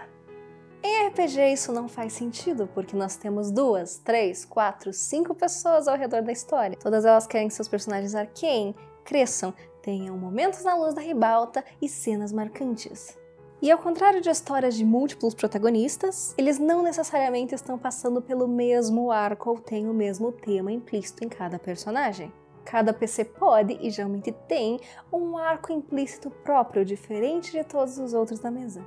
Em 0.84 1.10
RPG 1.10 1.54
isso 1.54 1.72
não 1.72 1.88
faz 1.88 2.14
sentido, 2.14 2.68
porque 2.74 2.96
nós 2.96 3.16
temos 3.16 3.52
duas, 3.52 4.00
três, 4.00 4.44
quatro, 4.44 4.92
cinco 4.92 5.36
pessoas 5.36 5.88
ao 5.88 5.96
redor 5.96 6.24
da 6.24 6.32
história. 6.32 6.76
Todas 6.76 7.06
elas 7.06 7.28
querem 7.28 7.50
que 7.50 7.54
seus 7.54 7.68
personagens 7.68 8.16
arqueiem, 8.16 8.74
cresçam, 9.04 9.54
tenham 9.82 10.18
momentos 10.18 10.64
na 10.64 10.76
luz 10.76 10.94
da 10.94 11.02
ribalta 11.02 11.64
e 11.82 11.90
cenas 11.90 12.32
marcantes. 12.32 13.18
E 13.62 13.70
ao 13.70 13.78
contrário 13.78 14.22
de 14.22 14.30
histórias 14.30 14.76
de 14.76 14.84
múltiplos 14.84 15.36
protagonistas, 15.36 16.34
eles 16.36 16.58
não 16.58 16.82
necessariamente 16.82 17.54
estão 17.54 17.78
passando 17.78 18.22
pelo 18.22 18.48
mesmo 18.48 19.12
arco 19.12 19.52
ou 19.52 19.60
têm 19.60 19.88
o 19.88 19.94
mesmo 19.94 20.32
tema 20.32 20.72
implícito 20.72 21.24
em 21.24 21.30
cada 21.30 21.60
personagem. 21.60 22.34
Cada 22.66 22.94
PC 22.94 23.26
pode 23.26 23.78
e 23.80 23.92
geralmente 23.92 24.32
tem 24.48 24.80
um 25.12 25.38
arco 25.38 25.72
implícito 25.72 26.30
próprio, 26.30 26.84
diferente 26.84 27.52
de 27.52 27.64
todos 27.64 28.00
os 28.00 28.14
outros 28.14 28.40
da 28.40 28.50
mesa. 28.50 28.84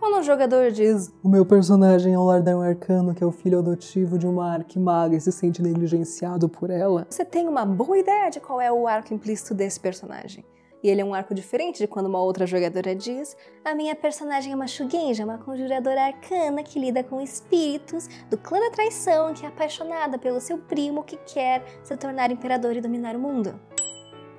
Quando 0.00 0.16
um 0.16 0.22
jogador 0.22 0.70
diz 0.70 1.12
O 1.22 1.28
meu 1.28 1.44
personagem 1.44 2.14
é 2.14 2.18
um 2.18 2.24
lardão 2.24 2.62
arcano 2.62 3.14
que 3.14 3.22
é 3.22 3.26
o 3.26 3.30
filho 3.30 3.58
adotivo 3.58 4.16
de 4.16 4.26
uma 4.26 4.54
arquimaga 4.54 5.14
e 5.14 5.20
se 5.20 5.30
sente 5.30 5.60
negligenciado 5.60 6.48
por 6.48 6.70
ela, 6.70 7.06
você 7.10 7.22
tem 7.22 7.46
uma 7.46 7.66
boa 7.66 7.98
ideia 7.98 8.30
de 8.30 8.40
qual 8.40 8.58
é 8.62 8.72
o 8.72 8.88
arco 8.88 9.12
implícito 9.12 9.52
desse 9.52 9.78
personagem. 9.78 10.42
E 10.82 10.88
ele 10.88 11.02
é 11.02 11.04
um 11.04 11.12
arco 11.12 11.34
diferente 11.34 11.78
de 11.78 11.86
quando 11.86 12.06
uma 12.06 12.22
outra 12.22 12.46
jogadora 12.46 12.94
diz: 12.94 13.36
A 13.62 13.74
minha 13.74 13.94
personagem 13.94 14.54
é 14.54 14.56
uma 14.56 14.66
Shugenja, 14.66 15.22
uma 15.22 15.36
conjuradora 15.36 16.00
arcana 16.00 16.62
que 16.62 16.80
lida 16.80 17.04
com 17.04 17.20
espíritos 17.20 18.08
do 18.30 18.38
clã 18.38 18.58
da 18.58 18.70
traição, 18.70 19.34
que 19.34 19.44
é 19.44 19.48
apaixonada 19.48 20.18
pelo 20.18 20.40
seu 20.40 20.56
primo 20.56 21.04
que 21.04 21.18
quer 21.18 21.62
se 21.82 21.94
tornar 21.98 22.30
imperador 22.30 22.74
e 22.74 22.80
dominar 22.80 23.14
o 23.14 23.18
mundo. 23.18 23.60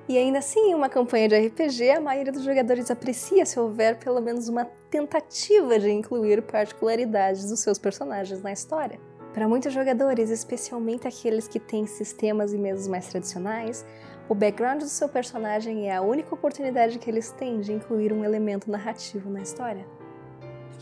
E 0.08 0.18
ainda 0.18 0.38
assim, 0.38 0.70
em 0.70 0.74
uma 0.74 0.88
campanha 0.88 1.28
de 1.28 1.46
RPG, 1.46 1.90
a 1.90 2.00
maioria 2.00 2.32
dos 2.32 2.42
jogadores 2.42 2.90
aprecia 2.90 3.46
se 3.46 3.58
houver 3.58 3.98
pelo 3.98 4.20
menos 4.20 4.48
uma 4.48 4.64
tentativa 4.90 5.78
de 5.78 5.90
incluir 5.90 6.42
particularidades 6.42 7.48
dos 7.48 7.60
seus 7.60 7.78
personagens 7.78 8.42
na 8.42 8.52
história. 8.52 8.98
Para 9.32 9.48
muitos 9.48 9.72
jogadores, 9.72 10.28
especialmente 10.28 11.06
aqueles 11.06 11.48
que 11.48 11.58
têm 11.58 11.86
sistemas 11.86 12.52
e 12.52 12.58
mesas 12.58 12.86
mais 12.88 13.06
tradicionais, 13.06 13.86
o 14.28 14.34
background 14.34 14.80
do 14.80 14.88
seu 14.88 15.08
personagem 15.08 15.88
é 15.88 15.94
a 15.94 16.02
única 16.02 16.34
oportunidade 16.34 16.98
que 16.98 17.08
eles 17.08 17.30
têm 17.30 17.60
de 17.60 17.72
incluir 17.72 18.12
um 18.12 18.24
elemento 18.24 18.70
narrativo 18.70 19.30
na 19.30 19.40
história. 19.40 19.86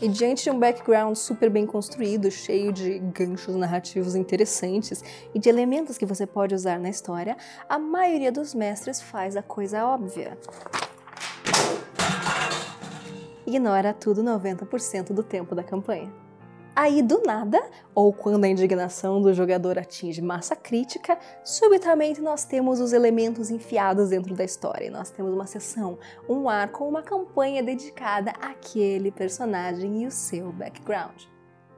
E 0.01 0.07
diante 0.07 0.45
de 0.45 0.49
um 0.49 0.57
background 0.57 1.15
super 1.15 1.47
bem 1.47 1.63
construído, 1.63 2.31
cheio 2.31 2.73
de 2.73 2.97
ganchos 2.97 3.55
narrativos 3.55 4.15
interessantes 4.15 5.03
e 5.31 5.37
de 5.37 5.47
elementos 5.47 5.95
que 5.95 6.07
você 6.07 6.25
pode 6.25 6.55
usar 6.55 6.79
na 6.79 6.89
história, 6.89 7.37
a 7.69 7.77
maioria 7.77 8.31
dos 8.31 8.55
mestres 8.55 8.99
faz 8.99 9.35
a 9.35 9.43
coisa 9.43 9.85
óbvia. 9.85 10.35
Ignora 13.45 13.93
tudo 13.93 14.23
90% 14.23 15.13
do 15.13 15.21
tempo 15.21 15.53
da 15.53 15.63
campanha. 15.63 16.20
Aí, 16.73 17.01
do 17.01 17.21
nada, 17.23 17.61
ou 17.93 18.13
quando 18.13 18.45
a 18.45 18.47
indignação 18.47 19.21
do 19.21 19.33
jogador 19.33 19.77
atinge 19.77 20.21
massa 20.21 20.55
crítica, 20.55 21.19
subitamente 21.43 22.21
nós 22.21 22.45
temos 22.45 22.79
os 22.79 22.93
elementos 22.93 23.51
enfiados 23.51 24.09
dentro 24.09 24.33
da 24.33 24.45
história. 24.45 24.89
Nós 24.89 25.11
temos 25.11 25.33
uma 25.33 25.45
sessão, 25.45 25.99
um 26.29 26.47
arco, 26.47 26.85
uma 26.85 27.03
campanha 27.03 27.61
dedicada 27.61 28.31
àquele 28.39 29.11
personagem 29.11 30.03
e 30.03 30.07
o 30.07 30.11
seu 30.11 30.53
background. 30.53 31.23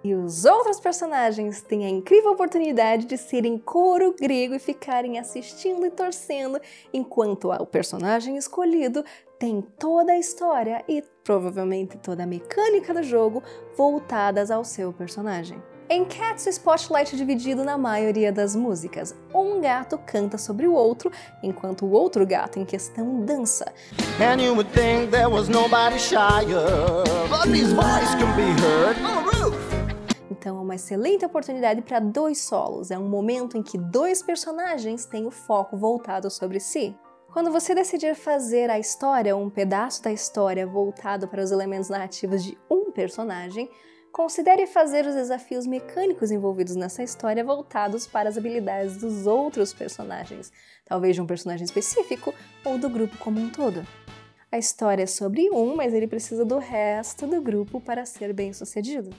E 0.04 0.14
os 0.14 0.44
outros 0.44 0.80
personagens 0.82 1.62
têm 1.62 1.86
a 1.86 1.90
incrível 1.90 2.34
oportunidade 2.34 3.06
de 3.06 3.18
serem 3.18 3.58
coro 3.58 4.14
grego 4.14 4.54
e 4.54 4.60
ficarem 4.60 5.18
assistindo 5.18 5.86
e 5.86 5.90
torcendo, 5.90 6.60
enquanto 6.94 7.50
o 7.50 7.66
personagem 7.66 8.36
escolhido 8.36 9.04
tem 9.44 9.60
toda 9.78 10.14
a 10.14 10.18
história 10.18 10.86
e 10.88 11.04
provavelmente 11.22 11.98
toda 11.98 12.24
a 12.24 12.26
mecânica 12.26 12.94
do 12.94 13.04
jogo 13.04 13.44
voltadas 13.76 14.50
ao 14.50 14.64
seu 14.64 14.94
personagem. 14.94 15.62
Em 15.90 16.06
Cats, 16.06 16.46
o 16.46 16.50
spotlight 16.50 17.14
é 17.14 17.18
dividido 17.18 17.62
na 17.62 17.78
maioria 17.78 18.32
das 18.32 18.56
músicas. 18.56 19.14
Um 19.36 19.60
gato 19.60 19.98
canta 19.98 20.38
sobre 20.38 20.66
o 20.66 20.74
outro, 20.74 21.12
enquanto 21.44 21.86
o 21.86 21.92
outro 21.92 22.26
gato 22.26 22.58
em 22.58 22.64
questão 22.64 23.26
dança. 23.26 23.70
Então 30.32 30.58
é 30.58 30.62
uma 30.62 30.76
excelente 30.76 31.26
oportunidade 31.26 31.82
para 31.82 32.00
dois 32.00 32.42
solos. 32.44 32.92
É 32.92 32.98
um 32.98 33.10
momento 33.10 33.58
em 33.58 33.62
que 33.62 33.78
dois 33.78 34.24
personagens 34.24 35.04
têm 35.04 35.28
o 35.28 35.32
foco 35.32 35.76
voltado 35.76 36.32
sobre 36.32 36.62
si. 36.62 36.96
Quando 37.34 37.52
você 37.52 37.74
decidir 37.74 38.14
fazer 38.14 38.70
a 38.70 38.78
história, 38.78 39.36
um 39.36 39.50
pedaço 39.50 40.04
da 40.04 40.12
história 40.12 40.68
voltado 40.68 41.28
para 41.28 41.42
os 41.42 41.52
elementos 41.52 41.90
narrativos 41.90 42.44
de 42.44 42.56
um 42.70 42.92
personagem, 42.92 43.68
considere 44.12 44.68
fazer 44.68 45.04
os 45.08 45.16
desafios 45.16 45.66
mecânicos 45.66 46.30
envolvidos 46.30 46.76
nessa 46.76 47.02
história 47.02 47.44
voltados 47.44 48.06
para 48.06 48.30
as 48.30 48.38
habilidades 48.38 48.98
dos 48.98 49.26
outros 49.26 49.74
personagens, 49.74 50.52
talvez 50.86 51.16
de 51.16 51.24
um 51.24 51.26
personagem 51.26 51.66
específico 51.66 52.32
ou 52.64 52.78
do 52.78 52.88
grupo 52.88 53.18
como 53.18 53.40
um 53.40 53.50
todo. 53.50 53.84
A 54.52 54.60
história 54.60 55.02
é 55.02 55.08
sobre 55.08 55.50
um, 55.50 55.76
mas 55.76 55.92
ele 55.92 56.06
precisa 56.06 56.46
do 56.46 56.60
resto 56.60 57.26
do 57.26 57.42
grupo 57.42 57.82
para 57.82 58.06
ser 58.06 58.32
bem 58.32 58.54
sucedido. 58.54 59.10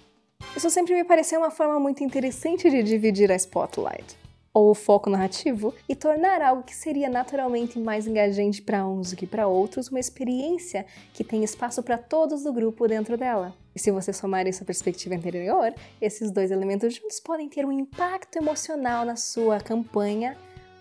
Isso 0.56 0.70
sempre 0.70 0.94
me 0.94 1.02
pareceu 1.02 1.40
uma 1.40 1.50
forma 1.50 1.80
muito 1.80 2.04
interessante 2.04 2.70
de 2.70 2.80
dividir 2.80 3.32
a 3.32 3.34
spotlight, 3.34 4.16
ou 4.54 4.72
foco 4.72 5.10
narrativo, 5.10 5.74
e 5.88 5.96
tornar 5.96 6.40
algo 6.40 6.62
que 6.62 6.74
seria 6.74 7.10
naturalmente 7.10 7.76
mais 7.76 8.06
engajante 8.06 8.62
para 8.62 8.86
uns 8.86 9.10
do 9.10 9.16
que 9.16 9.26
para 9.26 9.48
outros 9.48 9.88
uma 9.88 9.98
experiência 9.98 10.86
que 11.12 11.24
tem 11.24 11.42
espaço 11.42 11.82
para 11.82 11.98
todos 11.98 12.44
do 12.44 12.52
grupo 12.52 12.86
dentro 12.86 13.18
dela. 13.18 13.52
E 13.74 13.80
se 13.80 13.90
você 13.90 14.12
somar 14.12 14.46
essa 14.46 14.64
perspectiva 14.64 15.16
anterior, 15.16 15.74
esses 16.00 16.30
dois 16.30 16.52
elementos 16.52 16.94
juntos 16.94 17.18
podem 17.18 17.48
ter 17.48 17.66
um 17.66 17.72
impacto 17.72 18.36
emocional 18.36 19.04
na 19.04 19.16
sua 19.16 19.58
campanha 19.58 20.36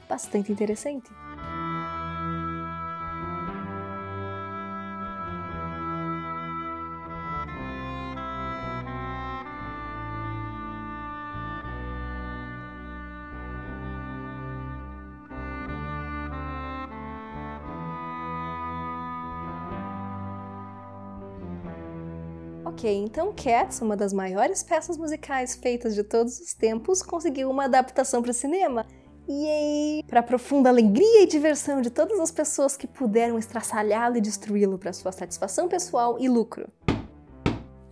bastante 0.07 0.51
interessante. 0.51 1.09
Ok, 22.73 22.91
então 22.91 23.31
Cats, 23.31 23.81
uma 23.81 23.95
das 23.95 24.11
maiores 24.11 24.63
peças 24.63 24.97
musicais 24.97 25.53
feitas 25.53 25.93
de 25.93 26.03
todos 26.03 26.39
os 26.39 26.55
tempos, 26.55 27.03
conseguiu 27.03 27.47
uma 27.51 27.65
adaptação 27.65 28.19
para 28.19 28.31
o 28.31 28.33
cinema. 28.33 28.83
Yay! 29.29 30.03
Para 30.07 30.23
profunda 30.23 30.69
alegria 30.69 31.21
e 31.21 31.27
diversão 31.27 31.81
de 31.81 31.91
todas 31.91 32.19
as 32.19 32.31
pessoas 32.31 32.75
que 32.75 32.87
puderam 32.87 33.37
estraçalhá-lo 33.37 34.17
e 34.17 34.21
destruí-lo 34.21 34.79
para 34.79 34.91
sua 34.91 35.11
satisfação 35.11 35.67
pessoal 35.67 36.17
e 36.19 36.27
lucro. 36.27 36.67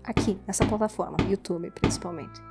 Aqui, 0.03 0.39
nessa 0.47 0.65
plataforma, 0.65 1.17
YouTube 1.29 1.69
principalmente. 1.69 2.41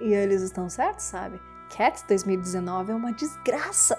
E 0.00 0.12
eles 0.12 0.42
estão 0.42 0.70
certos, 0.70 1.04
sabe? 1.04 1.40
Cats 1.76 2.04
2019 2.06 2.92
é 2.92 2.94
uma 2.94 3.12
desgraça. 3.12 3.98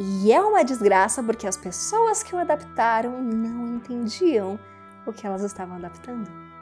E 0.00 0.32
é 0.32 0.40
uma 0.40 0.64
desgraça 0.64 1.22
porque 1.22 1.46
as 1.46 1.58
pessoas 1.58 2.22
que 2.22 2.34
o 2.34 2.38
adaptaram 2.38 3.22
não 3.22 3.76
entendiam 3.76 4.58
o 5.06 5.12
que 5.12 5.26
elas 5.26 5.42
estavam 5.42 5.76
adaptando. 5.76 6.55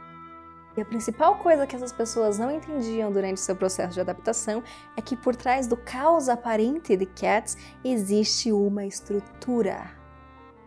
E 0.77 0.81
a 0.81 0.85
principal 0.85 1.37
coisa 1.39 1.67
que 1.67 1.77
essas 1.77 1.93
pessoas 1.93 2.39
não 2.39 2.51
entendiam 2.51 3.13
durante 3.13 3.41
seu 3.41 3.55
processo 3.55 3.95
de 3.95 4.01
adaptação 4.01 4.63
é 4.97 5.03
que 5.03 5.17
por 5.17 5.37
trás 5.37 5.67
do 5.69 5.77
caos 5.77 6.29
aparente 6.29 6.97
de 6.97 7.07
Cats 7.07 7.57
existe 7.85 8.51
uma 8.51 8.85
estrutura. 8.85 10.05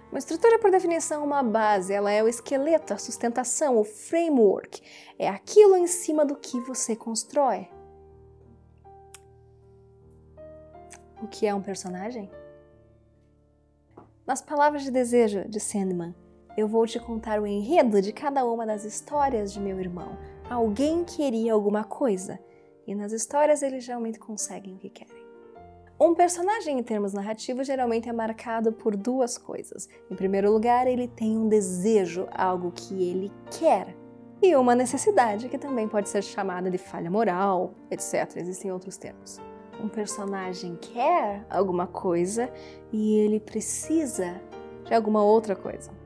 Uma 0.09 0.19
estrutura, 0.19 0.57
por 0.57 0.71
definição, 0.71 1.21
é 1.21 1.25
uma 1.25 1.43
base, 1.43 1.91
ela 1.91 2.09
é 2.09 2.23
o 2.23 2.29
esqueleto, 2.29 2.93
a 2.93 2.97
sustentação, 2.97 3.77
o 3.77 3.83
framework. 3.83 4.81
É 5.19 5.27
aquilo 5.27 5.75
em 5.75 5.87
cima 5.87 6.25
do 6.25 6.37
que 6.37 6.59
você 6.61 6.95
constrói. 6.95 7.67
O 11.21 11.27
que 11.27 11.45
é 11.45 11.53
um 11.53 11.61
personagem? 11.61 12.31
Nas 14.25 14.41
palavras 14.41 14.83
de 14.83 14.91
desejo 14.91 15.47
de 15.49 15.59
Sandman, 15.59 16.15
eu 16.57 16.67
vou 16.67 16.87
te 16.87 16.99
contar 16.99 17.39
o 17.39 17.45
enredo 17.45 18.01
de 18.01 18.11
cada 18.11 18.43
uma 18.43 18.65
das 18.65 18.83
histórias 18.83 19.53
de 19.53 19.59
meu 19.59 19.79
irmão. 19.79 20.17
Alguém 20.49 21.03
queria 21.03 21.53
alguma 21.53 21.83
coisa, 21.83 22.39
e 22.87 22.95
nas 22.95 23.11
histórias 23.11 23.61
eles 23.61 23.83
geralmente 23.83 24.17
conseguem 24.17 24.73
o 24.73 24.79
que 24.79 24.89
querem. 24.89 25.27
Um 25.99 26.15
personagem 26.15 26.79
em 26.79 26.83
termos 26.83 27.13
narrativos 27.13 27.67
geralmente 27.67 28.09
é 28.09 28.13
marcado 28.13 28.71
por 28.71 28.95
duas 28.95 29.37
coisas. 29.37 29.87
Em 30.09 30.15
primeiro 30.15 30.51
lugar, 30.51 30.87
ele 30.87 31.07
tem 31.07 31.37
um 31.37 31.47
desejo, 31.47 32.27
algo 32.31 32.71
que 32.71 33.07
ele 33.07 33.31
quer, 33.51 33.95
e 34.41 34.55
uma 34.55 34.73
necessidade, 34.75 35.49
que 35.49 35.57
também 35.57 35.87
pode 35.87 36.09
ser 36.09 36.23
chamada 36.23 36.71
de 36.71 36.77
falha 36.77 37.09
moral, 37.09 37.73
etc. 37.91 38.35
Existem 38.35 38.71
outros 38.71 38.97
termos. 38.97 39.39
Um 39.79 39.89
personagem 39.89 40.75
quer 40.75 41.45
alguma 41.49 41.85
coisa 41.85 42.51
e 42.91 43.15
ele 43.19 43.39
precisa 43.39 44.41
de 44.85 44.93
alguma 44.93 45.23
outra 45.23 45.55
coisa. 45.55 45.96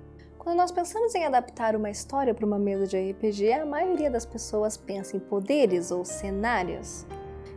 Quando 0.42 0.58
nós 0.58 0.72
pensamos 0.72 1.14
em 1.14 1.24
adaptar 1.24 1.76
uma 1.76 1.92
história 1.92 2.34
para 2.34 2.44
uma 2.44 2.58
mesa 2.58 2.88
de 2.88 2.98
RPG, 2.98 3.54
a 3.54 3.64
maioria 3.64 4.10
das 4.10 4.26
pessoas 4.26 4.76
pensa 4.76 5.16
em 5.16 5.20
poderes 5.20 5.92
ou 5.92 6.04
cenários. 6.04 7.06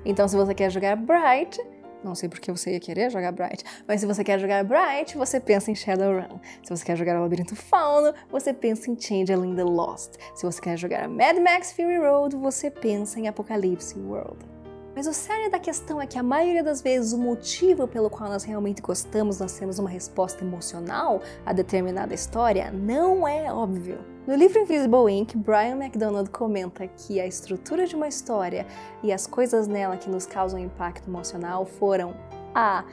Então, 0.05 0.29
se 0.29 0.37
você 0.37 0.55
quer 0.55 0.69
jogar 0.69 0.95
Bright, 0.95 1.59
não 2.05 2.15
sei 2.15 2.29
porque 2.29 2.53
você 2.53 2.73
ia 2.73 2.81
querer 2.81 3.09
jogar 3.09 3.33
Bright, 3.33 3.65
mas 3.89 4.03
se 4.03 4.07
você 4.07 4.23
quer 4.23 4.39
jogar 4.39 4.63
Bright, 4.65 5.17
você 5.17 5.41
pensa 5.41 5.71
em 5.71 5.75
Shadowrun. 5.75 6.39
Se 6.63 6.77
você 6.77 6.85
quer 6.85 6.95
jogar 6.95 7.19
Labirinto 7.19 7.57
Fauno, 7.57 8.13
você 8.31 8.53
pensa 8.53 8.91
em 8.91 9.01
Changeling 9.01 9.57
the 9.57 9.65
Lost. 9.65 10.17
Se 10.35 10.45
você 10.45 10.61
quer 10.61 10.77
jogar 10.77 11.09
Mad 11.09 11.39
Max 11.39 11.73
Fury 11.73 11.97
Road, 11.97 12.37
você 12.37 12.71
pensa 12.71 13.19
em 13.19 13.29
Apocalypse 13.29 13.99
World. 13.99 14.54
Mas 14.95 15.09
o 15.09 15.13
sério 15.13 15.51
da 15.51 15.59
questão 15.59 16.01
é 16.01 16.07
que 16.07 16.19
a 16.19 16.23
maioria 16.23 16.63
das 16.63 16.81
vezes 16.81 17.13
o 17.13 17.19
motivo 17.19 17.89
pelo 17.89 18.09
qual 18.09 18.31
nós 18.31 18.45
realmente 18.45 18.81
gostamos, 18.81 19.41
nós 19.41 19.59
temos 19.59 19.81
uma 19.81 19.91
resposta 19.91 20.45
emocional 20.45 21.21
a 21.45 21.53
determinada 21.53 22.15
história, 22.15 22.71
não 22.71 23.27
é 23.27 23.53
óbvio. 23.53 23.99
No 24.25 24.37
livro 24.37 24.61
Invisible 24.61 25.13
Ink, 25.13 25.37
Brian 25.37 25.77
McDonald 25.77 26.31
comenta 26.31 26.87
que 26.87 27.21
a 27.21 27.27
estrutura 27.27 27.87
de 27.87 27.97
uma 27.97 28.07
história 28.07 28.67
e 29.03 29.13
as 29.13 29.27
coisas 29.27 29.67
nela 29.67 29.97
que 29.97 30.09
nos 30.09 30.27
causam 30.27 30.61
impacto 30.61 31.11
emocional 31.11 31.67
foram 31.67 32.15
A. 32.55 32.85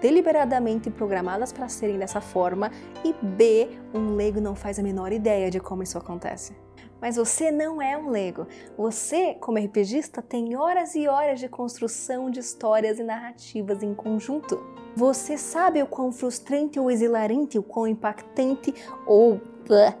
deliberadamente 0.00 0.90
programadas 0.90 1.52
para 1.52 1.68
serem 1.68 1.98
dessa 1.98 2.22
forma 2.22 2.70
e 3.04 3.12
B. 3.22 3.68
um 3.92 4.16
leigo 4.16 4.40
não 4.40 4.56
faz 4.56 4.78
a 4.78 4.82
menor 4.82 5.12
ideia 5.12 5.50
de 5.50 5.60
como 5.60 5.82
isso 5.82 5.98
acontece. 5.98 6.63
Mas 7.04 7.16
você 7.16 7.50
não 7.50 7.82
é 7.82 7.98
um 7.98 8.08
Lego. 8.08 8.46
Você, 8.78 9.34
como 9.34 9.58
RPGista, 9.58 10.22
tem 10.22 10.56
horas 10.56 10.94
e 10.94 11.06
horas 11.06 11.38
de 11.38 11.50
construção 11.50 12.30
de 12.30 12.40
histórias 12.40 12.98
e 12.98 13.02
narrativas 13.02 13.82
em 13.82 13.92
conjunto. 13.92 14.58
Você 14.96 15.36
sabe 15.36 15.82
o 15.82 15.86
quão 15.86 16.10
frustrante 16.10 16.80
ou 16.80 16.90
exhilarante, 16.90 17.58
o 17.58 17.62
quão 17.62 17.86
impactante 17.86 18.74
ou 19.06 19.38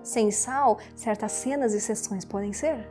sem 0.02 0.30
sal 0.30 0.78
certas 0.96 1.32
cenas 1.32 1.74
e 1.74 1.80
sessões 1.80 2.24
podem 2.24 2.54
ser? 2.54 2.88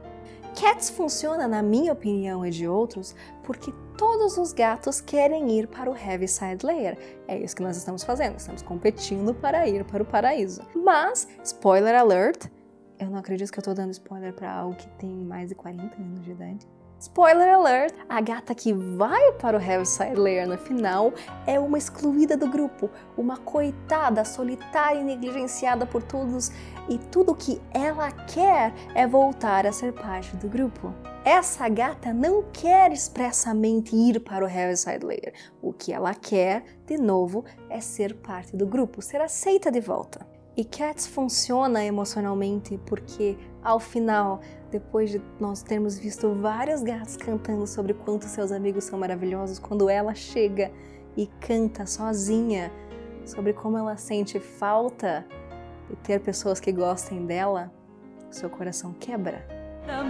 Cats 0.61 0.91
funciona, 0.91 1.47
na 1.47 1.63
minha 1.63 1.91
opinião 1.91 2.45
e 2.45 2.51
de 2.51 2.67
outros, 2.67 3.15
porque 3.41 3.73
todos 3.97 4.37
os 4.37 4.53
gatos 4.53 5.01
querem 5.01 5.57
ir 5.57 5.65
para 5.65 5.89
o 5.89 5.97
Heaviside 5.97 6.63
Layer. 6.63 6.99
É 7.27 7.39
isso 7.39 7.55
que 7.55 7.63
nós 7.63 7.77
estamos 7.77 8.03
fazendo, 8.03 8.37
estamos 8.37 8.61
competindo 8.61 9.33
para 9.33 9.67
ir 9.67 9.83
para 9.85 10.03
o 10.03 10.05
paraíso. 10.05 10.61
Mas, 10.75 11.27
spoiler 11.43 11.95
alert, 11.95 12.47
eu 12.99 13.09
não 13.09 13.17
acredito 13.17 13.51
que 13.51 13.59
eu 13.59 13.63
tô 13.63 13.73
dando 13.73 13.91
spoiler 13.91 14.33
para 14.33 14.51
algo 14.51 14.75
que 14.75 14.87
tem 14.97 15.09
mais 15.09 15.49
de 15.49 15.55
40 15.55 15.95
anos 16.01 16.23
de 16.23 16.31
idade. 16.31 16.67
Spoiler 16.99 17.53
alert! 17.53 17.93
A 18.07 18.21
gata 18.21 18.55
que 18.55 18.71
vai 18.71 19.33
para 19.33 19.57
o 19.57 19.61
Heaviside 19.61 20.15
Layer 20.15 20.47
no 20.47 20.57
final 20.57 21.13
é 21.45 21.59
uma 21.59 21.77
excluída 21.77 22.37
do 22.37 22.47
grupo, 22.47 22.89
uma 23.17 23.35
coitada, 23.35 24.23
solitária 24.23 25.01
e 25.01 25.03
negligenciada 25.03 25.85
por 25.85 26.01
todos, 26.01 26.49
e 26.87 26.97
tudo 26.97 27.35
que 27.35 27.61
ela 27.73 28.09
quer 28.09 28.73
é 28.95 29.05
voltar 29.05 29.67
a 29.67 29.73
ser 29.73 29.91
parte 29.91 30.33
do 30.37 30.47
grupo. 30.47 30.93
Essa 31.25 31.67
gata 31.67 32.13
não 32.13 32.43
quer 32.53 32.93
expressamente 32.93 33.93
ir 33.93 34.21
para 34.21 34.45
o 34.45 34.47
Heaviside 34.47 35.05
Layer. 35.05 35.33
O 35.61 35.73
que 35.73 35.91
ela 35.91 36.13
quer, 36.13 36.63
de 36.85 36.97
novo, 36.97 37.43
é 37.69 37.81
ser 37.81 38.13
parte 38.15 38.55
do 38.55 38.65
grupo, 38.65 39.01
ser 39.01 39.19
aceita 39.19 39.69
de 39.69 39.81
volta. 39.81 40.32
E 40.55 40.63
Cats 40.63 41.07
funciona 41.07 41.83
emocionalmente 41.83 42.79
porque, 42.85 43.35
ao 43.63 43.79
final, 43.79 44.39
depois 44.69 45.09
de 45.09 45.21
nós 45.39 45.63
termos 45.63 45.97
visto 45.97 46.31
vários 46.35 46.83
gatos 46.83 47.17
cantando 47.17 47.65
sobre 47.65 47.93
quanto 47.95 48.25
seus 48.25 48.51
amigos 48.51 48.83
são 48.83 48.99
maravilhosos, 48.99 49.57
quando 49.57 49.89
ela 49.89 50.13
chega 50.13 50.71
e 51.17 51.25
canta 51.39 51.87
sozinha 51.87 52.71
sobre 53.25 53.53
como 53.53 53.77
ela 53.77 53.97
sente 53.97 54.39
falta 54.39 55.25
de 55.89 55.95
ter 55.97 56.19
pessoas 56.19 56.59
que 56.59 56.71
gostem 56.71 57.25
dela, 57.25 57.71
seu 58.29 58.49
coração 58.49 58.93
quebra. 58.93 59.45
The 59.85 60.03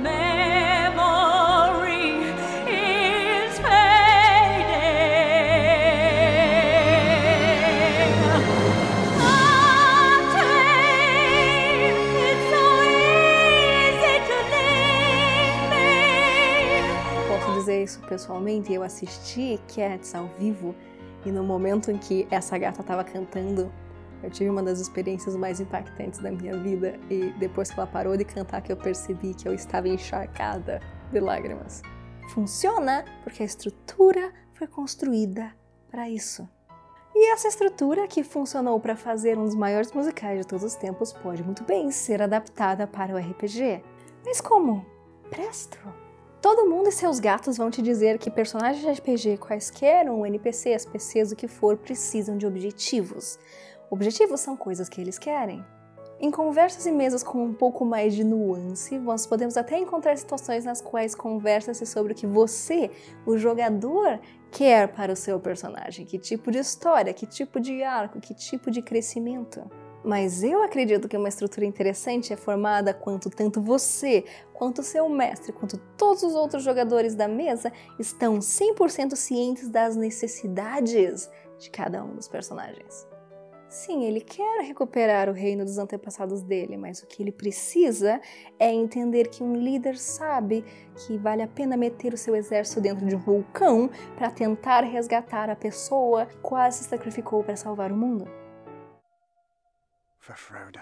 pessoalmente, 18.14 18.72
eu 18.72 18.84
assisti 18.84 19.60
Cats 19.68 20.14
ao 20.14 20.28
vivo 20.38 20.76
e 21.26 21.32
no 21.32 21.44
momento 21.44 21.90
em 21.90 21.98
que 21.98 22.28
essa 22.30 22.56
gata 22.60 22.82
estava 22.82 23.04
cantando, 23.04 23.72
eu 24.22 24.30
tive 24.30 24.52
uma 24.52 24.62
das 24.62 24.80
experiências 24.80 25.36
mais 25.36 25.60
impactantes 25.60 26.20
da 26.20 26.30
minha 26.30 26.56
vida 26.58 27.00
e 27.10 27.32
depois 27.40 27.72
que 27.72 27.80
ela 27.80 27.88
parou 27.88 28.16
de 28.16 28.24
cantar 28.24 28.62
que 28.62 28.72
eu 28.72 28.78
percebi 28.78 29.34
que 29.34 29.48
eu 29.48 29.54
estava 29.54 29.88
encharcada 29.90 30.80
de 31.12 31.20
lágrimas. 31.20 31.82
Funciona 32.30 33.04
porque 33.24 33.42
a 33.42 33.46
estrutura 33.46 34.32
foi 34.54 34.68
construída 34.68 35.52
para 35.90 36.08
isso. 36.08 36.48
E 37.16 37.32
essa 37.32 37.48
estrutura 37.48 38.08
que 38.08 38.24
funcionou 38.24 38.80
para 38.80 38.96
fazer 38.96 39.40
um 39.40 39.46
dos 39.46 39.56
maiores 39.56 39.92
musicais 39.92 40.40
de 40.40 40.48
todos 40.48 40.64
os 40.64 40.76
tempos 40.76 41.12
pode 41.12 41.44
muito 41.44 41.64
bem 41.64 41.90
ser 41.90 42.22
adaptada 42.22 42.86
para 42.86 43.16
o 43.16 43.18
RPG. 43.18 43.84
Mas 44.24 44.40
como? 44.40 44.86
Presto! 45.32 46.03
Todo 46.44 46.70
mundo 46.70 46.90
e 46.90 46.92
seus 46.92 47.22
gatos 47.22 47.56
vão 47.56 47.72
te 47.72 47.82
dizer 47.82 48.18
que 48.18 48.30
personagens 48.30 48.84
de 48.84 48.92
RPG, 48.92 49.38
quaisquer 49.38 50.12
um, 50.12 50.26
NPCs, 50.26 50.86
PCs, 50.86 51.32
o 51.32 51.38
que 51.38 51.48
for, 51.48 51.78
precisam 51.78 52.38
de 52.38 52.46
objetivos. 52.46 53.40
Objetivos 53.90 54.42
são 54.42 54.58
coisas 54.58 54.90
que 54.90 55.00
eles 55.00 55.18
querem. 55.18 55.66
Em 56.20 56.30
conversas 56.30 56.86
e 56.86 56.92
mesas 56.92 57.24
com 57.24 57.42
um 57.46 57.54
pouco 57.54 57.86
mais 57.86 58.14
de 58.14 58.26
nuance, 58.26 59.00
nós 59.00 59.26
podemos 59.26 59.56
até 59.56 59.80
encontrar 59.80 60.18
situações 60.18 60.66
nas 60.66 60.82
quais 60.82 61.16
conversa-se 61.16 61.86
sobre 61.86 62.12
o 62.12 62.16
que 62.16 62.28
você, 62.28 62.92
o 63.26 63.38
jogador, 63.38 64.20
quer 64.52 64.90
para 64.90 65.14
o 65.14 65.16
seu 65.16 65.40
personagem, 65.40 66.06
que 66.06 66.20
tipo 66.20 66.52
de 66.52 66.60
história, 66.60 67.14
que 67.14 67.26
tipo 67.26 67.58
de 67.58 67.82
arco, 67.84 68.20
que 68.20 68.34
tipo 68.34 68.70
de 68.70 68.82
crescimento. 68.82 69.62
Mas 70.04 70.44
eu 70.44 70.62
acredito 70.62 71.08
que 71.08 71.16
uma 71.16 71.30
estrutura 71.30 71.66
interessante 71.66 72.34
é 72.34 72.36
formada 72.36 72.94
quanto 72.94 73.30
tanto 73.30 73.62
você, 73.62 74.26
quanto 74.54 74.84
seu 74.84 75.08
mestre, 75.08 75.54
quanto 75.54 75.78
todos 75.98 76.24
os 76.24 76.36
outros 76.36 76.62
jogadores 76.64 77.16
da 77.16 77.28
mesa 77.28 77.72
estão 77.98 78.40
100% 78.40 79.16
cientes 79.16 79.70
das 79.70 79.96
necessidades 79.96 81.30
de 81.58 81.70
cada 81.70 82.04
um 82.04 82.16
dos 82.16 82.28
personagens. 82.28 83.08
Sim, 83.70 84.04
ele 84.04 84.22
quer 84.22 84.62
recuperar 84.62 85.28
o 85.28 85.34
reino 85.34 85.66
dos 85.66 85.80
antepassados 85.80 86.44
dele, 86.44 86.78
mas 86.78 87.02
o 87.02 87.08
que 87.08 87.24
ele 87.24 87.32
precisa 87.32 88.22
é 88.60 88.72
entender 88.72 89.30
que 89.30 89.42
um 89.42 89.56
líder 89.56 89.98
sabe 89.98 90.64
que 90.96 91.18
vale 91.18 91.42
a 91.42 91.48
pena 91.48 91.76
meter 91.76 92.14
o 92.14 92.18
seu 92.18 92.36
exército 92.36 92.80
dentro 92.80 93.04
de 93.04 93.16
um 93.16 93.20
vulcão 93.20 93.90
para 94.16 94.30
tentar 94.30 94.82
resgatar 94.82 95.50
a 95.50 95.56
pessoa 95.56 96.28
que 96.28 96.38
quase 96.38 96.84
se 96.84 96.90
sacrificou 96.90 97.44
para 97.44 97.56
salvar 97.56 97.92
o 97.92 97.98
mundo. 97.98 98.43
For 100.24 100.38
Frodo. 100.38 100.80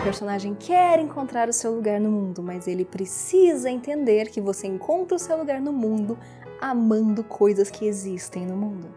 O 0.00 0.02
personagem 0.02 0.52
quer 0.56 0.98
encontrar 0.98 1.48
o 1.48 1.52
seu 1.52 1.72
lugar 1.76 2.00
no 2.00 2.10
mundo, 2.10 2.42
mas 2.42 2.66
ele 2.66 2.84
precisa 2.84 3.70
entender 3.70 4.30
que 4.30 4.40
você 4.40 4.66
encontra 4.66 5.14
o 5.14 5.18
seu 5.20 5.38
lugar 5.38 5.60
no 5.60 5.72
mundo 5.72 6.18
amando 6.60 7.22
coisas 7.22 7.70
que 7.70 7.86
existem 7.86 8.46
no 8.46 8.56
mundo. 8.56 8.92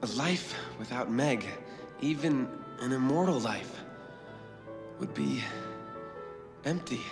A 0.00 0.06
life 0.06 0.56
without 0.78 1.10
Meg, 1.10 1.44
even 2.00 2.48
an 2.80 2.94
immortal 2.94 3.38
life, 3.38 3.84
would 4.98 5.12
be. 5.12 5.44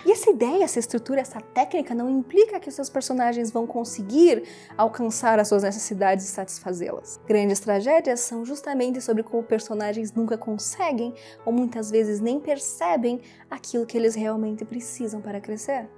E 0.05 0.11
essa 0.11 0.29
ideia, 0.29 0.63
essa 0.63 0.79
estrutura, 0.79 1.21
essa 1.21 1.41
técnica 1.41 1.95
não 1.95 2.09
implica 2.09 2.59
que 2.59 2.69
os 2.69 2.75
seus 2.75 2.89
personagens 2.89 3.51
vão 3.51 3.65
conseguir 3.65 4.43
alcançar 4.77 5.39
as 5.39 5.47
suas 5.47 5.63
necessidades 5.63 6.25
e 6.25 6.27
satisfazê-las. 6.29 7.19
Grandes 7.25 7.59
tragédias 7.59 8.19
são 8.19 8.45
justamente 8.45 9.01
sobre 9.01 9.23
como 9.23 9.43
personagens 9.43 10.13
nunca 10.13 10.37
conseguem 10.37 11.13
ou 11.45 11.53
muitas 11.53 11.89
vezes 11.89 12.19
nem 12.19 12.39
percebem 12.39 13.21
aquilo 13.49 13.85
que 13.85 13.97
eles 13.97 14.15
realmente 14.15 14.65
precisam 14.65 15.21
para 15.21 15.41
crescer. 15.41 15.89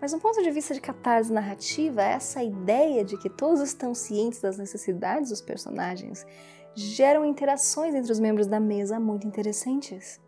Mas, 0.00 0.10
do 0.10 0.18
ponto 0.18 0.42
de 0.42 0.50
vista 0.50 0.74
de 0.74 0.80
catarse 0.80 1.32
narrativa, 1.32 2.02
essa 2.02 2.42
ideia 2.42 3.04
de 3.04 3.16
que 3.16 3.30
todos 3.30 3.60
estão 3.60 3.94
cientes 3.94 4.40
das 4.40 4.58
necessidades 4.58 5.30
dos 5.30 5.40
personagens 5.40 6.26
geram 6.74 7.24
interações 7.24 7.94
entre 7.94 8.10
os 8.10 8.18
membros 8.18 8.48
da 8.48 8.58
mesa 8.58 8.98
muito 8.98 9.26
interessantes. 9.26 10.20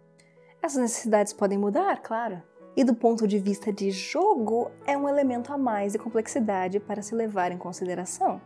Essas 0.63 0.81
necessidades 0.81 1.33
podem 1.33 1.59
mudar, 1.59 2.01
claro. 2.03 2.43
E 2.77 2.83
do 2.83 2.95
ponto 2.95 3.27
de 3.27 3.39
vista 3.39 3.73
de 3.73 3.91
jogo, 3.93 4.71
é 4.85 4.97
um 4.97 5.09
elemento 5.09 5.53
a 5.53 5.59
mais 5.59 5.93
de 5.93 5.99
complexidade 5.99 6.81
para 6.81 7.03
se 7.03 7.15
levar 7.15 7.53
em 7.53 7.59
consideração, 7.59 8.41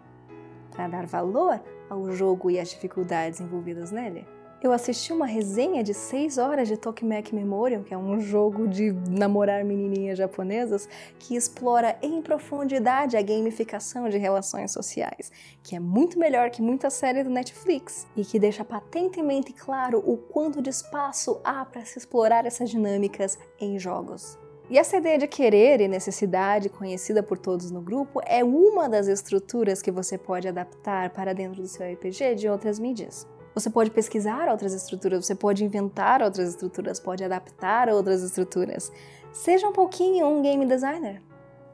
para 0.71 0.87
dar 0.87 1.07
valor 1.07 1.61
ao 1.89 2.13
jogo 2.13 2.51
e 2.51 2.61
às 2.61 2.69
dificuldades 2.69 3.41
envolvidas 3.41 3.91
nele. 3.91 4.27
Eu 4.61 4.73
assisti 4.73 5.13
uma 5.13 5.25
resenha 5.25 5.85
de 5.85 5.95
6 5.95 6.37
horas 6.37 6.67
de 6.67 6.77
Tokimeki 6.77 7.33
Memorial, 7.33 7.85
que 7.85 7.95
é 7.95 7.97
um 7.97 8.19
jogo 8.19 8.67
de 8.67 8.93
namorar 9.09 9.65
menininhas 9.65 10.19
japonesas, 10.19 10.89
que 11.17 11.37
explora 11.37 11.97
em 12.03 12.21
profundidade 12.21 13.17
a 13.17 13.23
gamificação 13.23 14.09
de 14.09 14.19
relações 14.19 14.73
sociais, 14.73 15.31
que 15.63 15.77
é 15.77 15.81
muito 15.81 16.19
melhor 16.19 16.51
que 16.51 16.61
muita 16.61 16.91
série 16.91 17.23
do 17.23 17.31
Netflix 17.31 18.05
e 18.17 18.25
que 18.25 18.41
deixa 18.41 18.65
patentemente 18.65 19.53
claro 19.53 20.03
o 20.05 20.17
quanto 20.17 20.61
de 20.61 20.71
espaço 20.71 21.41
há 21.45 21.65
para 21.65 21.85
se 21.85 21.97
explorar 21.97 22.45
essas 22.45 22.69
dinâmicas 22.69 23.39
em 23.61 23.79
jogos. 23.79 24.37
E 24.69 24.77
essa 24.77 24.97
ideia 24.97 25.19
de 25.19 25.29
querer 25.29 25.81
e 25.81 25.87
necessidade, 25.87 26.69
conhecida 26.69 27.23
por 27.23 27.39
todos 27.39 27.71
no 27.71 27.81
grupo, 27.81 28.21
é 28.27 28.43
uma 28.43 28.89
das 28.89 29.07
estruturas 29.07 29.81
que 29.81 29.93
você 29.93 30.19
pode 30.19 30.49
adaptar 30.49 31.11
para 31.11 31.33
dentro 31.33 31.63
do 31.63 31.69
seu 31.69 31.91
RPG 31.91 32.35
de 32.35 32.49
outras 32.49 32.81
mídias. 32.81 33.25
Você 33.55 33.71
pode 33.71 33.91
pesquisar 33.91 34.49
outras 34.49 34.73
estruturas, 34.73 35.27
você 35.27 35.35
pode 35.35 35.65
inventar 35.65 36.23
outras 36.23 36.51
estruturas, 36.51 37.01
pode 37.01 37.25
adaptar 37.25 37.89
outras 37.89 38.23
estruturas. 38.23 38.93
Seja 39.33 39.67
um 39.69 39.73
pouquinho 39.73 40.27
um 40.27 40.43
game 40.43 40.67
designer. 40.67 41.23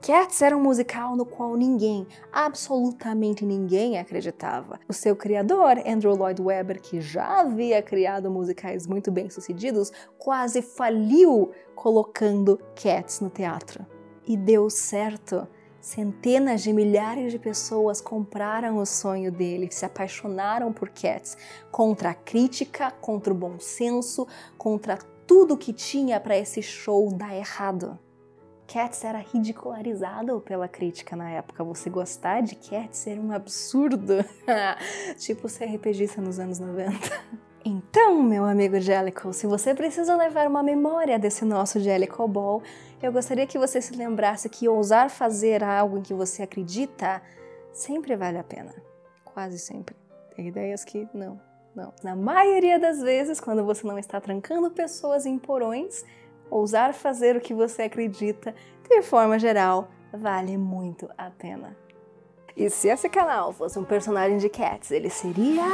Cats 0.06 0.42
era 0.42 0.54
um 0.54 0.60
musical 0.60 1.16
no 1.16 1.24
qual 1.24 1.56
ninguém, 1.56 2.06
absolutamente 2.30 3.42
ninguém 3.42 3.98
acreditava. 3.98 4.78
O 4.86 4.92
seu 4.92 5.16
criador, 5.16 5.78
Andrew 5.86 6.14
Lloyd 6.14 6.42
Webber, 6.42 6.78
que 6.78 7.00
já 7.00 7.40
havia 7.40 7.80
criado 7.80 8.30
musicais 8.30 8.86
muito 8.86 9.10
bem-sucedidos, 9.10 9.90
quase 10.18 10.60
faliu 10.60 11.52
colocando 11.74 12.60
Cats 12.76 13.20
no 13.20 13.30
teatro. 13.30 13.86
E 14.26 14.36
deu 14.36 14.68
certo. 14.68 15.48
Centenas 15.84 16.62
de 16.62 16.72
milhares 16.72 17.30
de 17.30 17.38
pessoas 17.38 18.00
compraram 18.00 18.78
o 18.78 18.86
sonho 18.86 19.30
dele, 19.30 19.68
se 19.70 19.84
apaixonaram 19.84 20.72
por 20.72 20.88
Cats, 20.88 21.36
contra 21.70 22.08
a 22.08 22.14
crítica, 22.14 22.90
contra 22.90 23.34
o 23.34 23.36
bom 23.36 23.60
senso, 23.60 24.26
contra 24.56 24.96
tudo 25.26 25.58
que 25.58 25.74
tinha 25.74 26.18
para 26.18 26.38
esse 26.38 26.62
show 26.62 27.12
dar 27.12 27.36
errado. 27.36 27.98
Cats 28.66 29.04
era 29.04 29.18
ridicularizado 29.18 30.40
pela 30.40 30.66
crítica 30.66 31.14
na 31.14 31.28
época. 31.28 31.62
Você 31.62 31.90
gostar 31.90 32.40
de 32.40 32.54
Cats 32.54 33.06
era 33.06 33.20
um 33.20 33.30
absurdo. 33.30 34.24
tipo 35.20 35.50
ser 35.50 35.66
RPGista 35.66 36.18
nos 36.22 36.38
anos 36.38 36.58
90. 36.58 37.43
Então, 37.66 38.22
meu 38.22 38.44
amigo 38.44 38.78
Jellicle, 38.78 39.32
se 39.32 39.46
você 39.46 39.74
precisa 39.74 40.14
levar 40.14 40.46
uma 40.46 40.62
memória 40.62 41.18
desse 41.18 41.46
nosso 41.46 41.80
Jellicle 41.80 42.28
Ball, 42.28 42.62
eu 43.02 43.10
gostaria 43.10 43.46
que 43.46 43.58
você 43.58 43.80
se 43.80 43.96
lembrasse 43.96 44.50
que 44.50 44.68
ousar 44.68 45.08
fazer 45.08 45.64
algo 45.64 45.96
em 45.96 46.02
que 46.02 46.12
você 46.12 46.42
acredita 46.42 47.22
sempre 47.72 48.14
vale 48.16 48.36
a 48.36 48.44
pena. 48.44 48.74
Quase 49.24 49.58
sempre. 49.58 49.96
Tem 50.36 50.46
ideias 50.46 50.84
que 50.84 51.08
não, 51.14 51.40
não. 51.74 51.94
Na 52.02 52.14
maioria 52.14 52.78
das 52.78 53.00
vezes, 53.00 53.40
quando 53.40 53.64
você 53.64 53.86
não 53.86 53.98
está 53.98 54.20
trancando 54.20 54.70
pessoas 54.70 55.24
em 55.24 55.38
porões, 55.38 56.04
ousar 56.50 56.92
fazer 56.92 57.34
o 57.34 57.40
que 57.40 57.54
você 57.54 57.84
acredita, 57.84 58.54
de 58.86 59.00
forma 59.00 59.38
geral, 59.38 59.88
vale 60.12 60.58
muito 60.58 61.08
a 61.16 61.30
pena. 61.30 61.74
E 62.54 62.68
se 62.68 62.88
esse 62.88 63.08
canal 63.08 63.54
fosse 63.54 63.78
um 63.78 63.84
personagem 63.84 64.36
de 64.36 64.50
Cats, 64.50 64.90
ele 64.90 65.08
seria. 65.08 65.64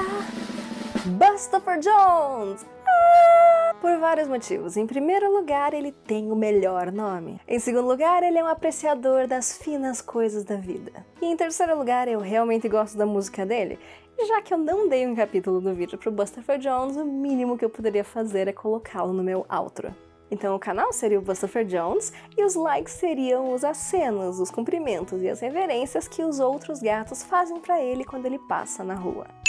Bustopher 1.06 1.78
Jones! 1.78 2.66
Ah! 2.86 3.74
Por 3.80 3.98
vários 3.98 4.28
motivos. 4.28 4.76
Em 4.76 4.86
primeiro 4.86 5.32
lugar, 5.32 5.72
ele 5.72 5.92
tem 5.92 6.30
o 6.30 6.36
melhor 6.36 6.92
nome. 6.92 7.40
Em 7.48 7.58
segundo 7.58 7.88
lugar, 7.88 8.22
ele 8.22 8.36
é 8.36 8.44
um 8.44 8.46
apreciador 8.46 9.26
das 9.26 9.56
finas 9.56 10.02
coisas 10.02 10.44
da 10.44 10.56
vida. 10.56 10.92
E 11.22 11.24
em 11.24 11.36
terceiro 11.36 11.78
lugar, 11.78 12.06
eu 12.06 12.20
realmente 12.20 12.68
gosto 12.68 12.98
da 12.98 13.06
música 13.06 13.46
dele. 13.46 13.78
E 14.18 14.26
já 14.26 14.42
que 14.42 14.52
eu 14.52 14.58
não 14.58 14.88
dei 14.88 15.06
um 15.06 15.14
capítulo 15.14 15.58
do 15.58 15.74
vídeo 15.74 15.96
pro 15.96 16.12
Bustopher 16.12 16.58
Jones, 16.58 16.96
o 16.96 17.04
mínimo 17.04 17.56
que 17.56 17.64
eu 17.64 17.70
poderia 17.70 18.04
fazer 18.04 18.46
é 18.46 18.52
colocá-lo 18.52 19.14
no 19.14 19.22
meu 19.22 19.46
outro. 19.48 19.94
Então 20.30 20.54
o 20.54 20.60
canal 20.60 20.92
seria 20.92 21.18
o 21.18 21.22
Bustopher 21.22 21.64
Jones 21.64 22.12
e 22.36 22.44
os 22.44 22.54
likes 22.54 22.92
seriam 22.92 23.54
os 23.54 23.64
acenos, 23.64 24.38
os 24.38 24.50
cumprimentos 24.50 25.22
e 25.22 25.30
as 25.30 25.40
reverências 25.40 26.06
que 26.06 26.22
os 26.22 26.38
outros 26.38 26.80
gatos 26.80 27.22
fazem 27.22 27.58
para 27.58 27.80
ele 27.80 28.04
quando 28.04 28.26
ele 28.26 28.38
passa 28.38 28.84
na 28.84 28.94
rua. 28.94 29.39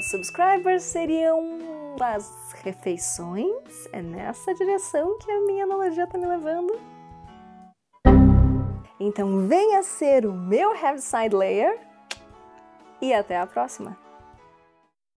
Subscribers 0.00 0.82
seriam 0.82 1.58
as 2.00 2.52
refeições. 2.62 3.88
É 3.92 4.02
nessa 4.02 4.54
direção 4.54 5.18
que 5.18 5.30
a 5.30 5.40
minha 5.40 5.64
analogia 5.64 6.06
tá 6.06 6.18
me 6.18 6.26
levando. 6.26 6.78
Então 8.98 9.46
venha 9.46 9.82
ser 9.82 10.26
o 10.26 10.32
meu 10.32 10.74
Heaviside 10.74 11.34
Layer 11.34 11.78
e 13.00 13.12
até 13.12 13.38
a 13.38 13.46
próxima! 13.46 14.03